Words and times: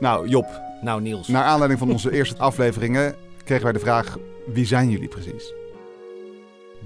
Nou, 0.00 0.28
Job, 0.28 0.62
Nou, 0.82 1.00
Niels. 1.00 1.28
naar 1.28 1.44
aanleiding 1.44 1.78
van 1.80 1.90
onze 1.90 2.12
eerste 2.12 2.36
afleveringen 2.38 3.14
kregen 3.44 3.64
wij 3.64 3.72
de 3.72 3.78
vraag: 3.78 4.16
wie 4.46 4.66
zijn 4.66 4.90
jullie 4.90 5.08
precies? 5.08 5.52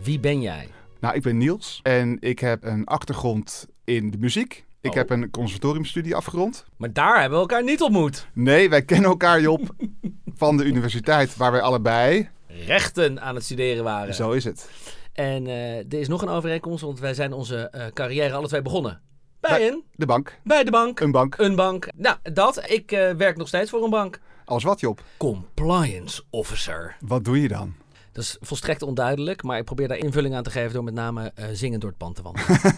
Wie 0.03 0.21
ben 0.21 0.41
jij? 0.41 0.69
Nou, 1.01 1.15
ik 1.15 1.23
ben 1.23 1.37
Niels 1.39 1.81
en 1.83 2.17
ik 2.21 2.39
heb 2.39 2.65
een 2.65 2.85
achtergrond 2.85 3.67
in 3.85 4.11
de 4.11 4.19
muziek. 4.19 4.65
Ik 4.81 4.91
Oh. 4.91 4.97
heb 4.97 5.11
een 5.11 5.31
conservatoriumstudie 5.31 6.15
afgerond. 6.15 6.65
Maar 6.77 6.93
daar 6.93 7.21
hebben 7.21 7.39
we 7.39 7.45
elkaar 7.45 7.65
niet 7.65 7.83
ontmoet. 7.83 8.27
Nee, 8.33 8.69
wij 8.71 8.83
kennen 8.83 9.11
elkaar, 9.11 9.41
Job, 9.41 9.61
van 10.35 10.57
de 10.57 10.65
universiteit 10.65 11.37
waar 11.37 11.53
wij 11.53 11.61
allebei. 11.61 12.29
Rechten 12.67 13.21
aan 13.21 13.35
het 13.35 13.45
studeren 13.45 13.85
waren. 13.85 14.15
Zo 14.15 14.31
is 14.31 14.45
het. 14.45 14.71
En 15.13 15.47
eh, 15.47 15.77
er 15.79 15.95
is 15.95 16.09
nog 16.09 16.23
een 16.23 16.29
overeenkomst, 16.29 16.83
want 16.85 17.01
wij 17.01 17.15
zijn 17.15 17.33
onze 17.33 17.57
eh, 17.57 17.87
carrière 17.93 18.35
alle 18.35 18.49
twee 18.49 18.63
begonnen. 18.63 19.01
Bij 19.49 19.59
Bij- 19.59 19.69
een, 19.69 19.85
De 19.97 20.07
bank. 20.07 20.39
bij 20.45 20.65
de 20.65 20.71
bank. 20.71 21.01
Een 21.01 21.11
bank. 21.11 21.35
Een 21.39 21.55
bank. 21.55 21.89
Nou, 21.97 22.17
dat. 22.23 22.71
Ik 22.71 22.93
eh, 22.93 23.11
werk 23.11 23.37
nog 23.37 23.49
steeds 23.49 23.71
voor 23.71 23.85
een 23.85 23.91
bank. 23.91 24.21
Als 24.45 24.63
wat, 24.65 24.81
Job? 24.81 25.03
Compliance 25.17 26.23
officer. 26.31 26.97
Wat 27.01 27.25
doe 27.25 27.41
je 27.43 27.49
dan? 27.49 27.75
Dat 28.13 28.25
is 28.25 28.37
volstrekt 28.41 28.83
onduidelijk, 28.83 29.43
maar 29.43 29.59
ik 29.59 29.65
probeer 29.65 29.89
daar 29.89 29.97
invulling 29.97 30.35
aan 30.35 30.43
te 30.43 30.51
geven 30.51 30.73
door 30.73 30.85
met 30.85 30.95
name 30.95 31.33
eh, 31.35 31.45
zingend 31.53 31.81
door 31.81 31.91
het 31.91 31.99
pand 31.99 32.17
te 32.17 32.23
wandelen. 32.23 32.61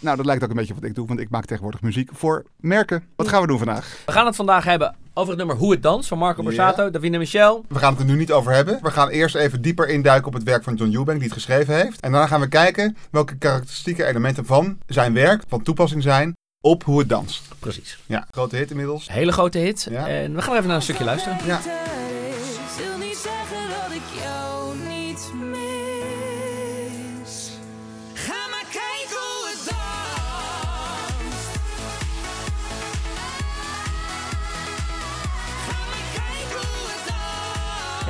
Nou, 0.00 0.16
dat 0.16 0.26
lijkt 0.26 0.44
ook 0.44 0.50
een 0.50 0.56
beetje 0.56 0.74
wat 0.74 0.84
ik 0.84 0.94
doe, 0.94 1.06
want 1.06 1.20
ik 1.20 1.30
maak 1.30 1.44
tegenwoordig 1.44 1.82
muziek 1.82 2.10
voor 2.12 2.44
merken. 2.56 3.04
Wat 3.16 3.28
gaan 3.28 3.40
we 3.40 3.46
doen 3.46 3.58
vandaag? 3.58 4.02
We 4.06 4.12
gaan 4.12 4.26
het 4.26 4.36
vandaag 4.36 4.64
hebben 4.64 4.94
over 5.14 5.28
het 5.28 5.38
nummer 5.38 5.56
Hoe 5.56 5.70
het 5.70 5.82
dans 5.82 6.08
van 6.08 6.18
Marco 6.18 6.42
Borsato, 6.42 6.90
Davina 6.90 7.18
Michel. 7.18 7.64
We 7.68 7.78
gaan 7.78 7.92
het 7.92 8.00
er 8.00 8.06
nu 8.06 8.16
niet 8.16 8.32
over 8.32 8.52
hebben. 8.52 8.78
We 8.82 8.90
gaan 8.90 9.08
eerst 9.08 9.34
even 9.34 9.62
dieper 9.62 9.88
induiken 9.88 10.26
op 10.26 10.32
het 10.32 10.42
werk 10.42 10.64
van 10.64 10.74
John 10.74 10.94
Eubank, 10.94 11.18
die 11.18 11.28
het 11.28 11.36
geschreven 11.36 11.74
heeft. 11.74 12.00
En 12.00 12.10
daarna 12.10 12.26
gaan 12.26 12.40
we 12.40 12.48
kijken 12.48 12.96
welke 13.10 13.36
karakteristieke 13.36 14.04
elementen 14.04 14.46
van 14.46 14.78
zijn 14.86 15.14
werk 15.14 15.42
van 15.48 15.62
toepassing 15.62 16.02
zijn 16.02 16.32
op 16.60 16.84
hoe 16.84 16.98
het 16.98 17.08
danst. 17.08 17.48
Precies. 17.58 17.98
Ja, 18.06 18.26
grote 18.30 18.56
hit 18.56 18.70
inmiddels. 18.70 19.08
Hele 19.10 19.32
grote 19.32 19.58
hit. 19.58 19.86
Ja. 19.90 20.08
En 20.08 20.34
we 20.34 20.42
gaan 20.42 20.54
even 20.54 20.66
naar 20.66 20.76
een 20.76 20.82
stukje 20.82 21.04
luisteren. 21.04 21.38
Ja. 21.46 21.60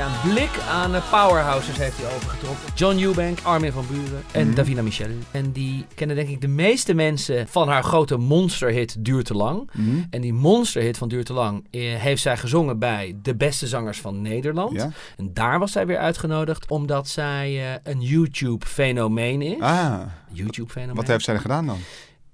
Ja, 0.03 0.09
een 0.09 0.31
blik 0.31 0.51
aan 0.69 0.93
de 0.93 1.01
powerhouses 1.11 1.77
heeft 1.77 1.97
hij 2.03 2.15
overgetrokken. 2.15 2.69
John 2.75 2.99
Eubank, 2.99 3.39
Armin 3.43 3.73
van 3.73 3.85
Buren 3.91 4.23
en 4.33 4.47
Mhm. 4.47 4.55
Davina 4.55 4.83
Michel. 4.83 5.07
En 5.31 5.53
die 5.53 5.87
kennen 5.95 6.17
denk 6.17 6.29
ik 6.29 6.41
de 6.41 6.49
meeste 6.49 6.95
mensen 6.95 7.49
van 7.49 7.69
haar 7.69 7.83
grote 7.85 8.17
monsterhit 8.17 9.05
Duurt 9.05 9.27
te 9.27 9.35
lang. 9.35 9.71
Mhm. 9.73 9.97
En 10.11 10.21
die 10.21 10.33
monsterhit 10.33 10.99
van 10.99 11.09
Duurt 11.09 11.27
te 11.27 11.33
lang 11.33 11.67
eh, 11.71 11.81
heeft 11.95 12.23
zij 12.23 12.37
gezongen 12.37 12.79
bij 12.79 13.17
de 13.23 13.35
beste 13.35 13.67
zangers 13.67 14.01
van 14.01 14.23
Nederland. 14.23 14.73
Ja. 14.73 14.91
En 15.17 15.31
daar 15.35 15.59
was 15.59 15.73
zij 15.73 15.87
weer 15.87 15.99
uitgenodigd 15.99 16.71
omdat 16.71 17.09
zij 17.09 17.73
eh, 17.73 17.79
een 17.93 18.01
YouTube-fenomeen 18.01 19.43
is. 19.43 19.61
Ah, 19.61 20.01
YouTube-fenomeen. 20.33 20.97
wat 20.97 21.07
heeft 21.07 21.25
zij 21.25 21.39
gedaan 21.39 21.67
dan? 21.67 21.79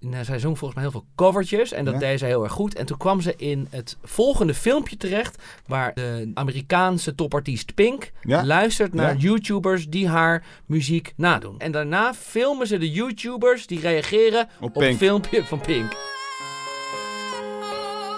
Nou, 0.00 0.24
zij 0.24 0.38
zong 0.38 0.58
volgens 0.58 0.80
mij 0.80 0.91
heel 0.91 1.00
veel 1.00 1.08
covertjes 1.16 1.72
en 1.72 1.84
dat 1.84 1.94
Ja. 1.94 2.00
deed 2.00 2.18
zij 2.18 2.28
heel 2.28 2.42
erg 2.42 2.52
goed. 2.52 2.74
En 2.74 2.86
toen 2.86 2.96
kwam 2.96 3.20
ze 3.20 3.34
in 3.36 3.66
het 3.70 3.96
volgende 4.02 4.54
filmpje 4.54 4.96
terecht, 4.96 5.42
waar 5.66 5.94
de 5.94 6.30
Amerikaanse 6.34 7.14
topartiest 7.14 7.74
Pink 7.74 8.12
Ja. 8.22 8.44
luistert 8.44 8.94
naar 8.94 9.12
Ja. 9.12 9.19
YouTubers 9.20 9.88
die 9.88 10.08
haar 10.08 10.44
muziek 10.66 11.12
nadoen. 11.16 11.58
En 11.58 11.72
daarna 11.72 12.14
filmen 12.14 12.66
ze 12.66 12.78
de 12.78 12.91
YouTubers 12.91 13.66
die 13.66 13.80
reageren 13.80 14.48
Op 14.60 14.76
op, 14.76 14.82
het 14.82 14.96
filmpje 14.96 15.44
van 15.44 15.60
Pink. 15.60 15.92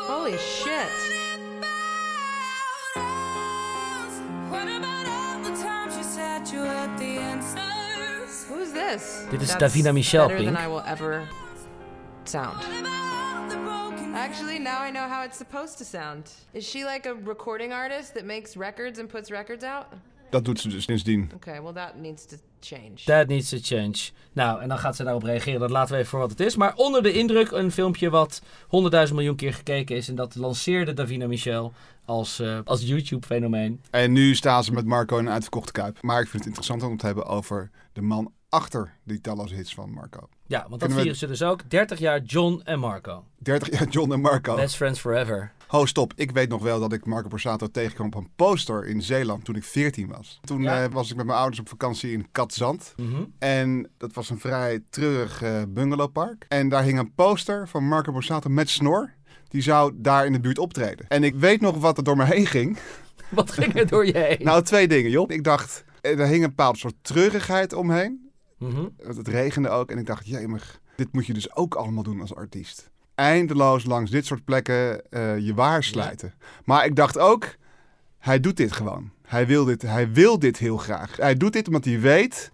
Holy 0.09 0.39
shit. 0.39 1.09
Who's 8.49 8.73
this? 8.73 9.25
Dit 9.31 9.41
is 9.41 9.49
That's 9.49 9.59
Davina 9.59 9.93
Michel, 9.93 10.27
better 10.29 10.45
Pink. 10.45 11.40
Sound. 12.29 12.65
Actually, 14.15 14.59
now 14.59 14.83
I 14.83 14.91
know 14.91 15.09
how 15.09 15.25
it's 15.25 15.37
supposed 15.37 15.79
to 15.79 15.85
sound. 15.85 16.31
Is 16.53 16.69
she 16.69 16.85
like 16.85 17.09
a 17.09 17.15
recording 17.25 17.73
artist 17.73 18.15
that 18.15 18.25
makes 18.25 18.57
records 18.57 18.99
and 18.99 19.09
puts 19.09 19.31
records 19.31 19.65
out? 19.65 19.87
Dat 20.31 20.45
doet 20.45 20.61
ze 20.61 20.69
dus 20.69 20.85
sindsdien. 20.85 21.31
Okay, 21.35 21.63
well 21.63 21.73
that 21.73 21.97
needs 21.97 22.27
to 22.27 22.37
change. 22.61 23.05
That 23.05 23.29
needs 23.29 23.49
to 23.49 23.57
change. 23.61 23.97
Nou, 24.33 24.61
en 24.63 24.69
dan 24.69 24.79
gaat 24.79 24.97
ze 24.97 25.05
daarop 25.05 25.23
reageren. 25.23 25.61
Dat 25.61 25.71
laten 25.71 25.93
we 25.93 25.97
even 25.97 26.11
voor 26.11 26.21
wat 26.21 26.31
het 26.31 26.41
is. 26.41 26.57
Maar 26.57 26.75
onder 26.75 27.03
de 27.03 27.13
indruk 27.13 27.51
een 27.51 27.73
filmpje 27.73 28.11
wat 28.11 28.43
100.000 29.09 29.15
miljoen 29.15 29.37
keer 29.37 29.55
gekeken 29.55 29.97
is. 29.97 30.09
En 30.09 30.15
dat 30.15 30.35
lanceerde 30.35 30.93
Davina 30.93 31.27
Michel 31.27 31.73
als, 32.05 32.41
eh, 32.41 32.59
als 32.65 32.83
YouTube-fenomeen. 32.83 33.81
En 33.91 34.13
nu 34.13 34.35
staan 34.35 34.65
ze 34.65 34.73
met 34.73 34.87
Marco 34.87 35.19
in 35.19 35.27
een 35.27 35.33
uitverkochte 35.33 35.73
kuip. 35.73 36.03
Maar 36.03 36.21
ik 36.21 36.29
vind 36.29 36.45
het 36.45 36.47
interessant 36.47 36.83
om 36.83 36.91
het 36.91 36.99
te 36.99 37.07
hebben 37.07 37.27
over 37.27 37.71
de 37.93 38.03
man 38.03 38.33
achter 38.51 38.97
die 39.05 39.21
talloze 39.21 39.55
hits 39.55 39.75
van 39.75 39.91
Marco. 39.91 40.29
Ja, 40.47 40.67
want 40.69 40.81
dat 40.81 40.93
vieren 40.93 41.17
ze 41.17 41.27
dus 41.27 41.43
ook. 41.43 41.71
30 41.71 41.99
jaar 41.99 42.21
John 42.23 42.61
en 42.65 42.79
Marco. 42.79 43.25
30 43.39 43.79
jaar 43.79 43.89
John 43.89 44.13
en 44.13 44.21
Marco. 44.21 44.55
Best 44.57 44.77
friends 44.77 45.01
forever. 45.01 45.53
Ho, 45.67 45.87
stop. 45.87 46.13
Ik 46.17 46.31
weet 46.31 46.49
nog 46.49 46.63
wel 46.63 46.81
dat 46.81 46.93
ik 46.93 47.07
Marco 47.07 47.29
Borsato 47.29 47.67
tegenkwam 47.67 48.07
op 48.07 48.15
een 48.15 48.29
poster 48.37 48.87
in 48.87 49.03
Zeeland 49.03 49.45
toen 49.45 49.57
ik 49.57 49.65
14 49.65 50.09
was. 50.09 50.41
Toen 50.45 50.63
Ja. 50.63 50.83
eh, 50.85 50.93
was 50.93 51.11
ik 51.11 51.17
met 51.17 51.27
mijn 51.27 51.39
ouders 51.39 51.61
op 51.61 51.69
vakantie 51.69 52.13
in 52.13 52.27
Katzand. 52.33 52.95
Mhm. 52.97 53.23
En 53.39 53.91
dat 53.97 54.13
was 54.13 54.31
een 54.31 54.39
vrij 54.41 54.81
treurig 54.91 55.43
eh, 55.43 55.63
bungalowpark. 55.69 56.45
En 56.49 56.69
daar 56.69 56.83
hing 56.83 56.99
een 56.99 57.15
poster 57.15 57.69
van 57.69 57.85
Marco 57.89 58.13
Borsato 58.13 58.49
met 58.51 58.69
snor. 58.71 59.13
Die 59.49 59.63
zou 59.63 59.93
daar 59.97 60.27
in 60.27 60.33
de 60.33 60.41
buurt 60.41 60.59
optreden. 60.59 61.07
En 61.09 61.25
ik 61.25 61.35
weet 61.35 61.61
nog 61.61 61.77
wat 61.77 61.97
er 61.97 62.05
door 62.05 62.17
me 62.17 62.25
heen 62.25 62.47
ging. 62.47 62.79
Wat 63.29 63.51
ging 63.53 63.79
er 63.79 63.87
door 63.87 64.07
je 64.07 64.19
heen? 64.19 64.39
Nou, 64.47 64.63
twee 64.63 64.89
dingen, 64.89 65.11
Job. 65.11 65.31
Ik 65.31 65.45
dacht, 65.45 65.85
eh, 66.01 66.19
er 66.19 66.27
hing 66.27 66.43
een 66.43 66.49
bepaald 66.49 66.79
soort 66.79 66.95
treurigheid 67.03 67.73
omheen. 67.73 68.30
Want 69.03 69.17
het 69.17 69.29
regende 69.29 69.69
ook. 69.69 69.91
En 69.91 69.99
ik 69.99 70.07
dacht, 70.07 70.27
jemig, 70.27 70.81
dit 70.97 71.13
moet 71.13 71.27
je 71.27 71.33
dus 71.33 71.55
ook 71.55 71.75
allemaal 71.75 72.03
doen 72.03 72.21
als 72.21 72.35
artiest. 72.35 72.91
Eindeloos 73.15 73.85
langs 73.85 74.11
dit 74.11 74.27
soort 74.27 74.45
plekken 74.45 75.11
eh, 75.11 75.39
je 75.39 75.55
waar 75.55 75.85
slijten. 75.85 76.35
Maar 76.65 76.85
ik 76.85 76.97
dacht 76.97 77.19
ook, 77.19 77.57
hij 78.19 78.41
doet 78.41 78.57
dit 78.57 78.73
gewoon. 78.73 79.11
Hij 79.23 79.47
wil 79.47 79.65
dit, 79.65 79.83
hij 79.83 80.13
wil 80.13 80.39
dit 80.39 80.59
heel 80.59 80.77
graag. 80.77 81.17
Hij 81.17 81.35
doet 81.35 81.53
dit 81.53 81.67
omdat 81.67 81.85
hij 81.85 82.01
weet 82.01 82.51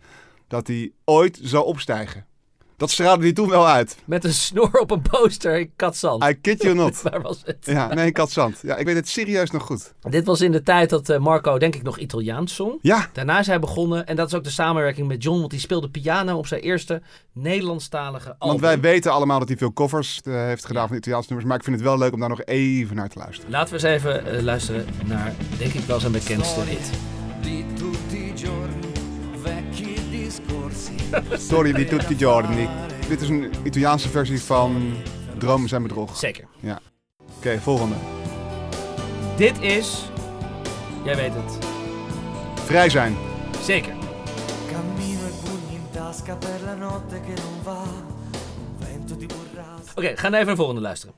dat 0.49 0.67
hij 0.67 0.93
ooit 1.05 1.39
zal 1.43 1.65
opstijgen. 1.65 2.27
Dat 2.76 2.91
straalde 2.91 3.22
hij 3.22 3.32
toen 3.32 3.48
wel 3.48 3.69
uit. 3.69 3.97
Met 4.04 4.25
een 4.25 4.32
snor 4.34 4.72
op 4.72 4.91
een 4.91 5.03
poster 5.03 5.59
in 5.59 5.70
Katzand. 5.76 6.25
I 6.25 6.34
kid 6.41 6.62
you 6.62 6.75
not. 6.75 7.03
Waar 7.10 7.22
was 7.22 7.42
het? 7.44 7.56
Ja, 7.60 7.94
nee, 7.94 8.12
Katzand. 8.12 8.59
Ja, 8.62 8.76
ik 8.76 8.87
weet 8.87 8.94
het 8.94 9.09
serieus 9.09 9.50
nog 9.50 9.62
goed. 9.62 9.92
Dit 10.10 10.26
was 10.26 10.41
in 10.41 10.53
de 10.53 10.62
tijd 10.62 10.91
dat 10.91 11.09
eh, 11.09 11.19
Marco 11.19 11.59
denk 11.59 11.75
ik 11.75 11.82
nog 11.82 11.98
Italiaans 11.98 12.54
zong. 12.54 12.78
Ja, 12.82 13.09
Daarna 13.12 13.38
is 13.38 13.47
hij 13.47 13.59
begonnen, 13.60 14.06
en 14.06 14.16
dat 14.16 14.26
is 14.26 14.34
ook 14.34 14.44
de 14.44 14.50
samenwerking 14.50 15.09
met 15.09 15.22
John, 15.22 15.38
want 15.38 15.50
die 15.50 15.60
speelde 15.60 15.88
piano 15.88 16.37
op 16.38 16.47
zijn 16.47 16.60
eerste 16.60 17.03
Nederlandstalige 17.32 18.28
album. 18.28 18.48
want 18.48 18.60
wij 18.60 18.81
weten 18.81 19.12
allemaal 19.12 19.38
dat 19.38 19.48
hij 19.48 19.56
veel 19.56 19.72
covers 19.72 20.20
eh, 20.25 20.34
heeft 20.34 20.64
gedaan 20.64 20.88
van 20.88 20.97
Italiaanse 20.97 21.26
nummers. 21.28 21.48
Maar 21.48 21.58
ik 21.58 21.64
vind 21.64 21.76
het 21.76 21.84
wel 21.84 21.98
leuk 21.98 22.12
om 22.12 22.20
daar 22.20 22.28
nog 22.28 22.43
even 22.44 22.97
naar 22.97 23.08
te 23.08 23.19
luisteren. 23.19 23.50
Laten 23.50 23.69
we 23.69 23.87
eens 23.88 23.97
even 23.97 24.26
eh, 24.26 24.43
luisteren 24.43 24.87
naar, 25.04 25.34
denk 25.58 25.72
ik 25.72 25.84
wel 25.84 26.00
zijn 26.00 26.12
bekendste 26.12 26.60
hit. 26.60 26.91
di 27.43 27.64
tutti 27.75 28.32
giorni. 28.37 28.85
Sorry, 31.39 31.72
di 31.72 31.84
tutti 31.84 32.12
i 32.12 32.17
giorni. 32.17 32.69
Dit 33.09 33.21
is 33.21 33.28
een 33.28 33.53
Italiaanse 33.65 34.09
versie 34.09 34.43
van 34.43 34.93
Dromen 35.39 35.69
zijn 35.69 35.83
bedrog. 35.83 36.17
Zeker. 36.17 36.44
Oké, 37.39 37.59
volgende. 37.61 37.94
Dit 39.37 39.61
is, 39.61 40.11
jij 41.05 41.17
weet 41.17 41.33
het, 41.34 41.59
Vrij 42.65 42.89
zijn. 42.91 43.17
zeker. 43.62 43.93
E. 43.93 43.97
Oké, 49.94 50.06
ga 50.17 50.27
even 50.27 50.31
naar 50.31 50.44
de 50.44 50.56
volgende 50.56 50.81
luisteren. 50.81 51.15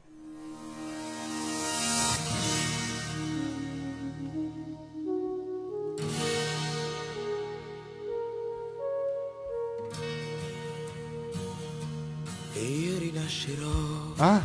Ah. 14.19 14.37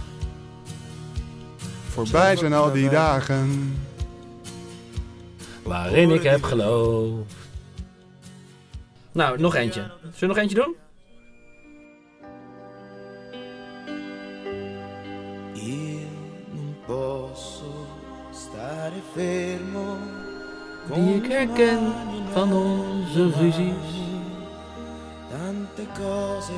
Voorbij 1.89 2.35
zijn 2.35 2.53
al 2.53 2.71
die 2.71 2.89
dagen. 2.89 3.77
Waarin 5.63 6.11
ik 6.11 6.23
heb 6.23 6.43
geloofd. 6.43 7.33
Nou, 9.11 9.39
nog 9.39 9.55
eentje. 9.55 9.81
Zullen 10.01 10.19
we 10.19 10.25
nog 10.25 10.37
eentje 10.37 10.55
doen? 10.55 10.75
Io 15.53 16.07
non 16.53 16.75
posso 16.85 17.87
stare 18.31 19.01
fermo. 19.13 19.97
Die 20.93 21.15
ik 21.15 21.31
herken 21.31 21.93
van 22.31 22.53
onze 22.53 23.29
ruzies. 23.29 24.01
Tante 25.29 25.85
cose 25.93 26.51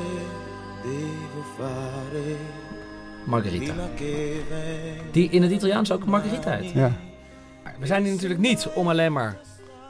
devo 0.82 1.42
fare. 1.56 2.36
Margherita. 3.26 3.74
Die 5.12 5.30
in 5.30 5.42
het 5.42 5.50
Italiaans 5.52 5.92
ook 5.92 6.04
Margherita 6.06 6.56
heet. 6.56 6.70
Ja. 6.72 6.92
We 7.78 7.86
zijn 7.86 8.02
hier 8.04 8.12
natuurlijk 8.12 8.40
niet 8.40 8.68
om 8.74 8.88
alleen 8.88 9.12
maar 9.12 9.40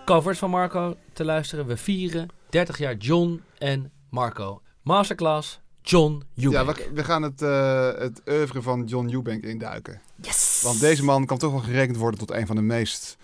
covers 0.05 0.39
van 0.39 0.51
Marco 0.51 0.97
te 1.13 1.25
luisteren. 1.25 1.67
We 1.67 1.77
vieren 1.77 2.29
30 2.51 2.79
jaar 2.79 2.97
John 2.97 3.43
en 3.59 3.93
Marco. 4.11 4.63
Masterclass 4.83 5.61
John 5.83 6.23
Ja, 6.35 6.59
Eubank. 6.59 6.77
we, 6.77 6.91
we 6.95 7.05
gaan 7.05 7.23
het, 7.23 7.43
eh 7.43 7.93
het 7.99 8.23
oeuvre 8.29 8.63
van 8.63 8.85
John 8.85 9.09
Eubank 9.13 9.45
induiken. 9.45 10.01
Yes! 10.23 10.61
Want 10.65 10.81
deze 10.81 11.05
man 11.05 11.27
kan 11.27 11.39
toch 11.39 11.51
wel 11.53 11.61
gerekend 11.61 11.97
worden 11.97 12.21
tot 12.21 12.31
een 12.31 12.47
van 12.47 12.57
de 12.57 12.63
meest 12.63 13.17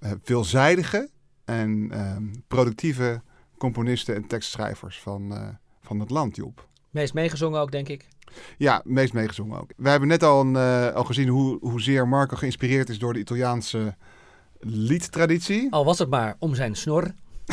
eh, 0.00 0.10
veelzijdige 0.22 1.08
en 1.44 1.88
ehm, 1.90 2.22
productieve 2.48 3.22
componisten 3.58 4.14
en 4.14 4.26
tekstschrijvers 4.26 5.00
van, 5.00 5.34
eh, 5.34 5.48
van 5.82 6.00
het 6.00 6.10
land, 6.10 6.36
Job. 6.36 6.68
Meest 6.90 7.14
meegezongen 7.14 7.60
ook, 7.60 7.70
denk 7.72 7.88
ik. 7.88 8.08
Ja, 8.56 8.82
meest 8.84 9.12
meegezongen 9.12 9.60
ook. 9.60 9.70
We 9.76 9.88
hebben 9.88 10.08
net 10.08 10.22
al, 10.22 10.40
een, 10.40 10.56
eh, 10.56 10.94
al 10.94 11.04
gezien 11.04 11.28
hoe, 11.28 11.58
hoezeer 11.60 12.08
Marco 12.08 12.36
geïnspireerd 12.36 12.88
is 12.88 12.98
door 12.98 13.12
de 13.12 13.18
Italiaanse 13.18 13.94
liedtraditie. 14.60 15.72
Al 15.72 15.84
was 15.84 15.98
het 15.98 16.10
maar 16.10 16.36
om 16.38 16.54
zijn 16.54 16.74
snor. 16.74 17.14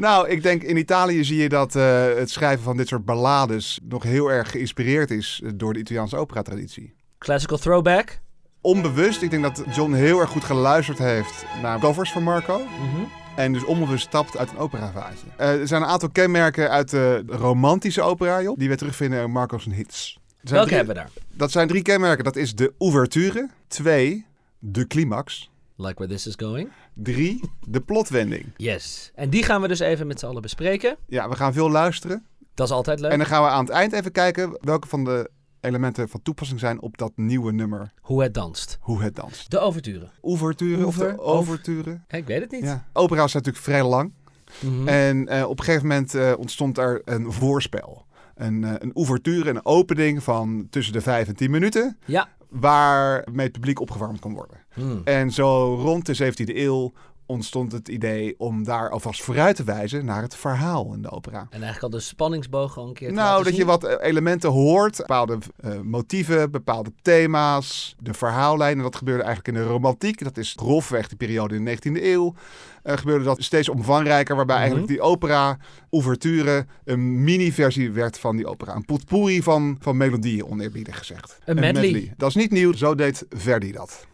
Nou, 0.00 0.28
ik 0.28 0.42
denk 0.42 0.62
in 0.62 0.76
Italië 0.76 1.24
zie 1.24 1.42
je 1.42 1.48
dat 1.48 1.76
eh, 1.76 2.04
het 2.16 2.30
schrijven 2.30 2.64
van 2.64 2.76
dit 2.76 2.88
soort 2.88 3.04
ballades 3.04 3.80
nog 3.82 4.02
heel 4.02 4.30
erg 4.30 4.50
geïnspireerd 4.50 5.10
is 5.10 5.40
eh, 5.44 5.50
door 5.54 5.72
de 5.72 5.78
Italiaanse 5.78 6.16
operatraditie. 6.16 6.94
Classical 7.18 7.58
throwback. 7.58 8.20
Onbewust, 8.60 9.22
ik 9.22 9.30
denk 9.30 9.42
dat 9.42 9.64
John 9.74 9.92
heel 9.92 10.20
erg 10.20 10.30
goed 10.30 10.44
geluisterd 10.44 10.98
heeft 10.98 11.44
naar 11.62 11.78
covers 11.78 12.12
van 12.12 12.22
Marco. 12.22 12.58
Mhm. 12.58 13.19
En 13.36 13.52
dus 13.52 13.64
onbewust 13.64 14.06
stapt 14.06 14.36
uit 14.36 14.50
een 14.50 14.58
operavaatje. 14.58 15.26
Eh, 15.36 15.60
er 15.60 15.66
zijn 15.68 15.82
een 15.82 15.88
aantal 15.88 16.10
kenmerken 16.10 16.70
uit 16.70 16.90
de 16.90 17.22
romantische 17.26 18.02
opera, 18.02 18.42
joh, 18.42 18.58
die 18.58 18.68
we 18.68 18.76
terugvinden 18.76 19.22
in 19.22 19.30
Marco's 19.30 19.64
hits. 19.64 20.18
Welke 20.40 20.64
drie- 20.66 20.76
hebben 20.76 20.94
we 20.94 21.00
daar? 21.00 21.10
Dat 21.34 21.50
zijn 21.50 21.68
drie 21.68 21.82
kenmerken. 21.82 22.24
Dat 22.24 22.36
is 22.36 22.54
de 22.54 22.72
ouverture. 22.78 23.48
Twee, 23.68 24.26
de 24.58 24.86
climax. 24.86 25.50
Like 25.76 25.94
where 25.94 26.12
this 26.12 26.26
is 26.26 26.34
going. 26.36 26.68
Drie, 26.94 27.40
de 27.68 27.80
plotwending. 27.80 28.44
Yes. 28.56 29.10
En 29.14 29.30
die 29.30 29.42
gaan 29.42 29.60
we 29.60 29.68
dus 29.68 29.80
even 29.80 30.06
met 30.06 30.18
z'n 30.18 30.26
allen 30.26 30.42
bespreken. 30.42 30.96
Ja, 31.06 31.28
we 31.28 31.36
gaan 31.36 31.52
veel 31.52 31.70
luisteren. 31.70 32.24
Dat 32.54 32.66
is 32.66 32.72
altijd 32.74 33.00
leuk. 33.00 33.10
En 33.10 33.18
dan 33.18 33.26
gaan 33.26 33.42
we 33.42 33.48
aan 33.48 33.64
het 33.64 33.72
eind 33.74 33.92
even 33.92 34.12
kijken 34.12 34.58
welke 34.60 34.88
van 34.88 35.04
de 35.04 35.30
elementen 35.60 36.08
van 36.08 36.22
toepassing 36.22 36.60
zijn 36.60 36.80
op 36.80 36.98
dat 36.98 37.12
nieuwe 37.14 37.52
nummer. 37.52 37.92
Hoe 38.00 38.22
het 38.22 38.34
danst. 38.34 38.78
Hoe 38.80 39.02
het 39.02 39.16
danst. 39.16 39.50
De 39.50 39.58
overture. 39.58 40.08
Ouverture 40.22 40.86
of 40.86 40.96
de 40.96 41.20
overture. 41.20 42.00
Ik 42.08 42.26
weet 42.26 42.40
het 42.40 42.50
niet. 42.50 42.62
Ja. 42.62 42.86
Opera's 42.92 43.30
zijn 43.30 43.42
natuurlijk 43.44 43.72
vrij 43.72 43.88
lang. 43.88 44.12
Mhm. 44.58 44.88
En 44.88 45.28
eh, 45.28 45.48
op 45.48 45.58
een 45.58 45.64
gegeven 45.64 45.88
moment 45.88 46.14
eh, 46.14 46.32
ontstond 46.38 46.78
er 46.78 47.02
een 47.04 47.32
voorspel. 47.32 48.06
Een, 48.34 48.64
eh, 48.64 48.74
een 48.78 48.92
ouverture, 48.92 49.50
een 49.50 49.64
opening 49.64 50.22
van 50.22 50.66
tussen 50.70 50.92
de 50.92 51.00
vijf 51.00 51.28
en 51.28 51.36
tien 51.36 51.50
minuten. 51.50 51.98
Ja. 52.04 52.28
Waarmee 52.48 53.44
het 53.44 53.52
publiek 53.52 53.80
opgewarmd 53.80 54.20
kon 54.20 54.34
worden. 54.34 54.56
Hmm. 54.72 55.00
En 55.04 55.30
zo 55.30 55.74
rond 55.74 56.06
de 56.06 56.14
17e 56.14 56.56
eeuw 56.56 56.92
ontstond 57.30 57.72
het 57.72 57.88
idee 57.88 58.34
om 58.38 58.64
daar 58.64 58.90
alvast 58.90 59.22
vooruit 59.22 59.56
te 59.56 59.64
wijzen 59.64 60.04
naar 60.04 60.22
het 60.22 60.36
verhaal 60.36 60.92
in 60.94 61.02
de 61.02 61.10
opera. 61.10 61.40
En 61.40 61.62
eigenlijk 61.62 61.82
al 61.82 61.90
de 61.90 62.00
spanningsboog 62.00 62.78
al 62.78 62.88
een 62.88 62.94
keer 62.94 63.08
te 63.08 63.14
Nou, 63.14 63.44
dat 63.44 63.56
je 63.56 63.64
wat 63.64 63.84
eh, 63.84 64.08
elementen 64.08 64.50
hoort, 64.50 64.96
bepaalde 64.96 65.38
eh, 65.56 65.80
motieven, 65.80 66.50
bepaalde 66.50 66.92
thema's, 67.02 67.96
de 67.98 68.14
verhaallijnen. 68.14 68.82
Dat 68.82 68.96
gebeurde 68.96 69.22
eigenlijk 69.22 69.56
in 69.56 69.62
de 69.64 69.68
romantiek. 69.68 70.24
Dat 70.24 70.36
is 70.36 70.54
grofweg 70.58 71.08
die 71.08 71.16
periode 71.16 71.54
in 71.54 71.64
de 71.64 71.70
19e 71.70 72.04
eeuw. 72.04 72.34
Eh, 72.82 72.96
gebeurde 72.96 73.24
dat 73.24 73.42
steeds 73.42 73.68
omvangrijker, 73.68 74.36
waarbij 74.36 74.56
Mhm. 74.56 74.64
eigenlijk 74.64 74.92
die 74.92 75.00
opera, 75.02 75.58
ouverture, 75.90 76.66
een 76.84 77.24
mini-versie 77.24 77.90
werd 77.90 78.18
van 78.18 78.36
die 78.36 78.46
opera. 78.46 78.74
Een 78.74 78.84
potpourri 78.84 79.42
van, 79.42 79.76
van 79.80 79.96
melodieën, 79.96 80.46
oneerbiedig 80.46 80.98
gezegd. 80.98 81.38
Een 81.44 81.60
medley. 81.60 82.14
Dat 82.16 82.28
is 82.28 82.34
niet 82.34 82.50
nieuw, 82.50 82.72
zo 82.72 82.94
deed 82.94 83.26
Verdi 83.30 83.72
dat. 83.72 84.06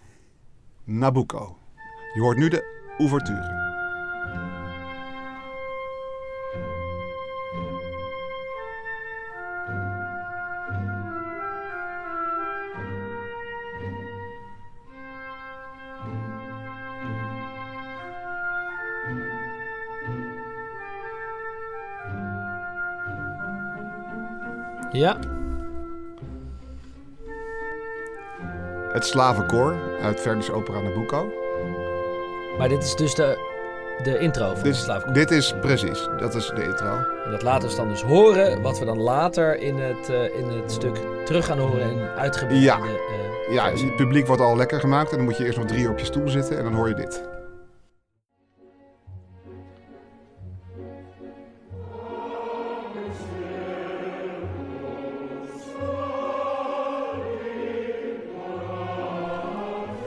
Nabucco. 0.85 1.57
Je 2.15 2.21
hoort 2.21 2.37
nu 2.37 2.49
de 2.49 2.76
ouverture. 2.99 3.55
Ja. 24.93 25.19
Het 28.93 29.07
slavenkoor 29.07 29.75
uit 30.03 30.21
Verdi's 30.21 30.51
opera 30.51 30.81
Nabucco. 30.81 31.36
Maar 32.59 32.69
dit 32.69 32.83
is 32.83 32.95
dus 32.95 33.15
de, 33.15 33.39
de 34.03 34.19
intro 34.19 34.45
van 34.47 34.55
de 34.55 34.63
Dit, 34.63 34.77
slaafkoor. 34.77 35.13
dit 35.13 35.31
is 35.31 35.55
precies, 35.61 36.09
dat 36.19 36.35
is 36.35 36.53
de 36.55 36.65
intro. 36.65 36.99
En 37.25 37.31
dat 37.31 37.43
laten 37.43 37.69
we 37.69 37.77
dan 37.77 37.89
dus 37.89 38.03
horen, 38.03 38.63
wat 38.63 38.79
we 38.79 38.85
dan 38.85 38.99
later 38.99 39.59
in 39.59 39.79
het, 39.79 40.09
eh, 40.11 40.39
in 40.39 40.49
het 40.49 40.73
stuk 40.73 40.97
terug 41.25 41.47
gaan 41.47 41.59
horen 41.59 41.83
en 41.83 42.15
uitgebreide... 42.17 42.65
Ja. 42.65 42.77
eh, 42.79 43.55
Ja, 43.55 43.71
het 43.71 43.97
publiek 43.97 44.27
wordt 44.27 44.43
al 44.43 44.57
lekker 44.57 44.81
gemaakt 44.81 45.11
en 45.11 45.17
dan 45.17 45.25
moet 45.25 45.37
je 45.37 45.45
eerst 45.45 45.59
nog 45.59 45.67
drie 45.67 45.83
uur 45.85 45.91
op 45.91 45.99
je 45.99 46.05
stoel 46.05 46.29
zitten 46.29 46.59
en 46.59 46.65
dan 46.65 46.75
hoor 46.75 46.89
je 46.89 46.95
dit. 46.95 47.23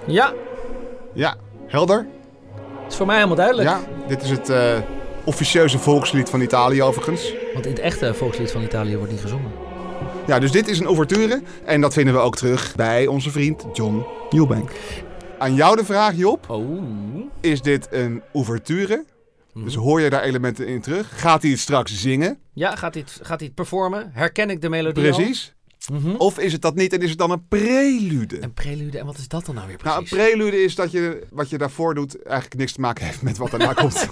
ja, 0.06 0.34
Ja, 1.14 1.36
helder? 1.68 2.08
Voor 3.00 3.08
mij 3.08 3.16
helemaal 3.16 3.38
duidelijk. 3.38 3.70
Ja, 3.70 3.82
dit 4.08 4.24
is 4.24 4.30
het 4.30 4.50
eh, 4.50 4.78
officieuze 5.24 5.80
volkslied 5.80 6.30
van 6.30 6.42
Italië 6.42 6.84
overigens. 6.84 7.34
Want 7.54 7.66
in 7.66 7.72
het 7.72 7.82
echte 7.82 8.14
volkslied 8.14 8.52
van 8.52 8.64
Italië 8.64 8.98
wordt 8.98 9.12
niet 9.12 9.22
gezongen. 9.22 9.52
Ja, 10.28 10.40
dus 10.40 10.52
dit 10.52 10.68
is 10.68 10.80
een 10.80 10.86
ouverture 10.86 11.42
en 11.66 11.82
dat 11.82 11.94
vinden 11.94 12.14
we 12.14 12.20
ook 12.20 12.36
terug 12.36 12.76
bij 12.76 13.08
onze 13.08 13.32
vriend 13.32 13.66
John 13.74 14.06
Eubank. 14.30 14.72
Aan 15.38 15.56
jou 15.56 15.76
de 15.76 15.86
vraag, 15.86 16.16
Job. 16.16 16.50
Oh. 16.50 16.84
Is 17.40 17.62
dit 17.62 17.88
een 17.92 18.22
ouverture? 18.34 19.06
Mhm. 19.54 19.66
Dus 19.66 19.76
hoor 19.76 20.02
je 20.02 20.10
daar 20.10 20.24
elementen 20.24 20.68
in 20.68 20.82
terug? 20.82 21.20
Gaat 21.20 21.42
hij 21.42 21.52
het 21.52 21.60
straks 21.60 22.02
zingen? 22.02 22.40
Ja, 22.54 22.76
gaat 22.76 22.94
hij, 22.94 23.04
het, 23.04 23.20
gaat 23.22 23.38
hij 23.38 23.48
het 23.48 23.56
performen? 23.56 24.12
Herken 24.14 24.50
ik 24.50 24.62
de 24.62 24.70
melodie 24.70 25.12
al? 25.12 25.20
Precies. 25.86 26.04
Mhm. 26.06 26.16
Of 26.16 26.40
is 26.40 26.52
het 26.52 26.62
dat 26.62 26.76
niet 26.76 26.94
en 26.94 27.02
is 27.02 27.10
het 27.10 27.18
dan 27.20 27.32
een 27.32 27.48
prelude? 27.48 28.44
Een 28.44 28.54
prelude, 28.54 29.00
en 29.00 29.06
wat 29.06 29.18
is 29.18 29.28
dat 29.28 29.46
dan 29.46 29.56
nou 29.56 29.68
weer 29.68 29.78
Nou, 29.84 29.98
een 29.98 30.04
precies? 30.04 30.28
prelude 30.28 30.64
is 30.64 30.76
dat 30.76 30.92
je 30.92 31.28
wat 31.32 31.50
je 31.50 31.58
daarvoor 31.58 31.96
doet 31.96 32.24
eigenlijk 32.24 32.56
niks 32.58 32.72
te 32.74 32.80
maken 32.82 33.06
heeft 33.06 33.22
met 33.22 33.38
wat 33.38 33.52
daarna 33.52 33.74
komt. 33.74 34.08